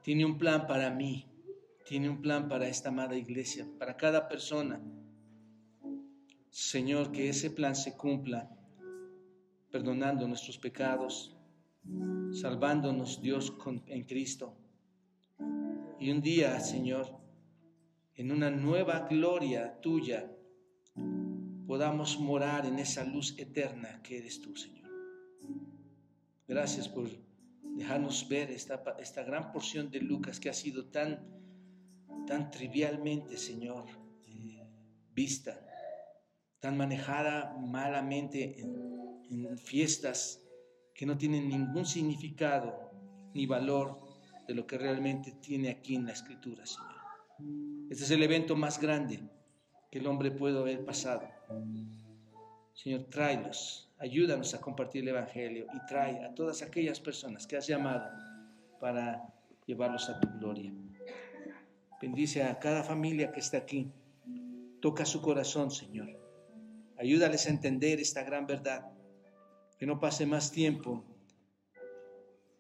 [0.03, 1.27] tiene un plan para mí
[1.85, 4.81] tiene un plan para esta amada iglesia, para cada persona.
[6.51, 8.51] Señor, que ese plan se cumpla,
[9.71, 11.37] perdonando nuestros pecados,
[12.33, 13.53] salvándonos Dios
[13.87, 14.57] en Cristo.
[16.01, 17.07] Y un día, Señor,
[18.15, 20.31] en una nueva gloria tuya,
[21.67, 24.91] podamos morar en esa luz eterna que eres tú, Señor.
[26.49, 27.09] Gracias por
[27.77, 31.35] dejarnos ver esta, esta gran porción de Lucas que ha sido tan
[32.27, 33.85] tan trivialmente, Señor,
[34.27, 34.67] eh,
[35.15, 35.61] vista,
[36.61, 38.85] tan manejada malamente en,
[39.59, 40.41] fiestas
[40.95, 42.93] que no tienen ningún significado
[43.35, 43.99] ni valor
[44.47, 47.91] de lo que realmente tiene aquí en la Escritura, Señor.
[47.91, 49.21] Este es el evento más grande
[49.91, 51.29] que el hombre puede haber pasado.
[52.75, 57.67] Señor, tráelos, ayúdanos a compartir el Evangelio y trae a todas aquellas personas que has
[57.67, 58.07] llamado
[58.79, 59.23] para
[59.65, 60.71] llevarlos a tu gloria.
[62.03, 63.91] Bendice a cada familia que está aquí.
[64.83, 66.09] Toca su corazón, Señor.
[66.99, 68.93] Ayúdales a entender esta gran verdad.
[69.79, 71.03] Que no pase más tiempo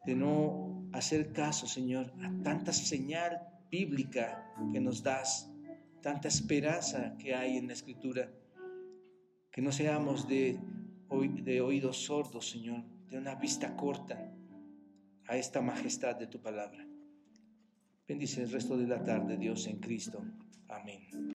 [0.06, 3.40] de no hacer caso, Señor, a tanta señal
[3.70, 5.50] bíblica que nos das,
[6.00, 8.30] tanta esperanza que hay en la Escritura.
[9.52, 10.58] Que no seamos de,
[11.20, 14.32] de oídos sordos, Señor, de una vista corta
[15.26, 16.86] a esta majestad de tu palabra.
[18.06, 20.22] Bendice el resto de la tarde, Dios en Cristo.
[20.68, 21.33] Amén.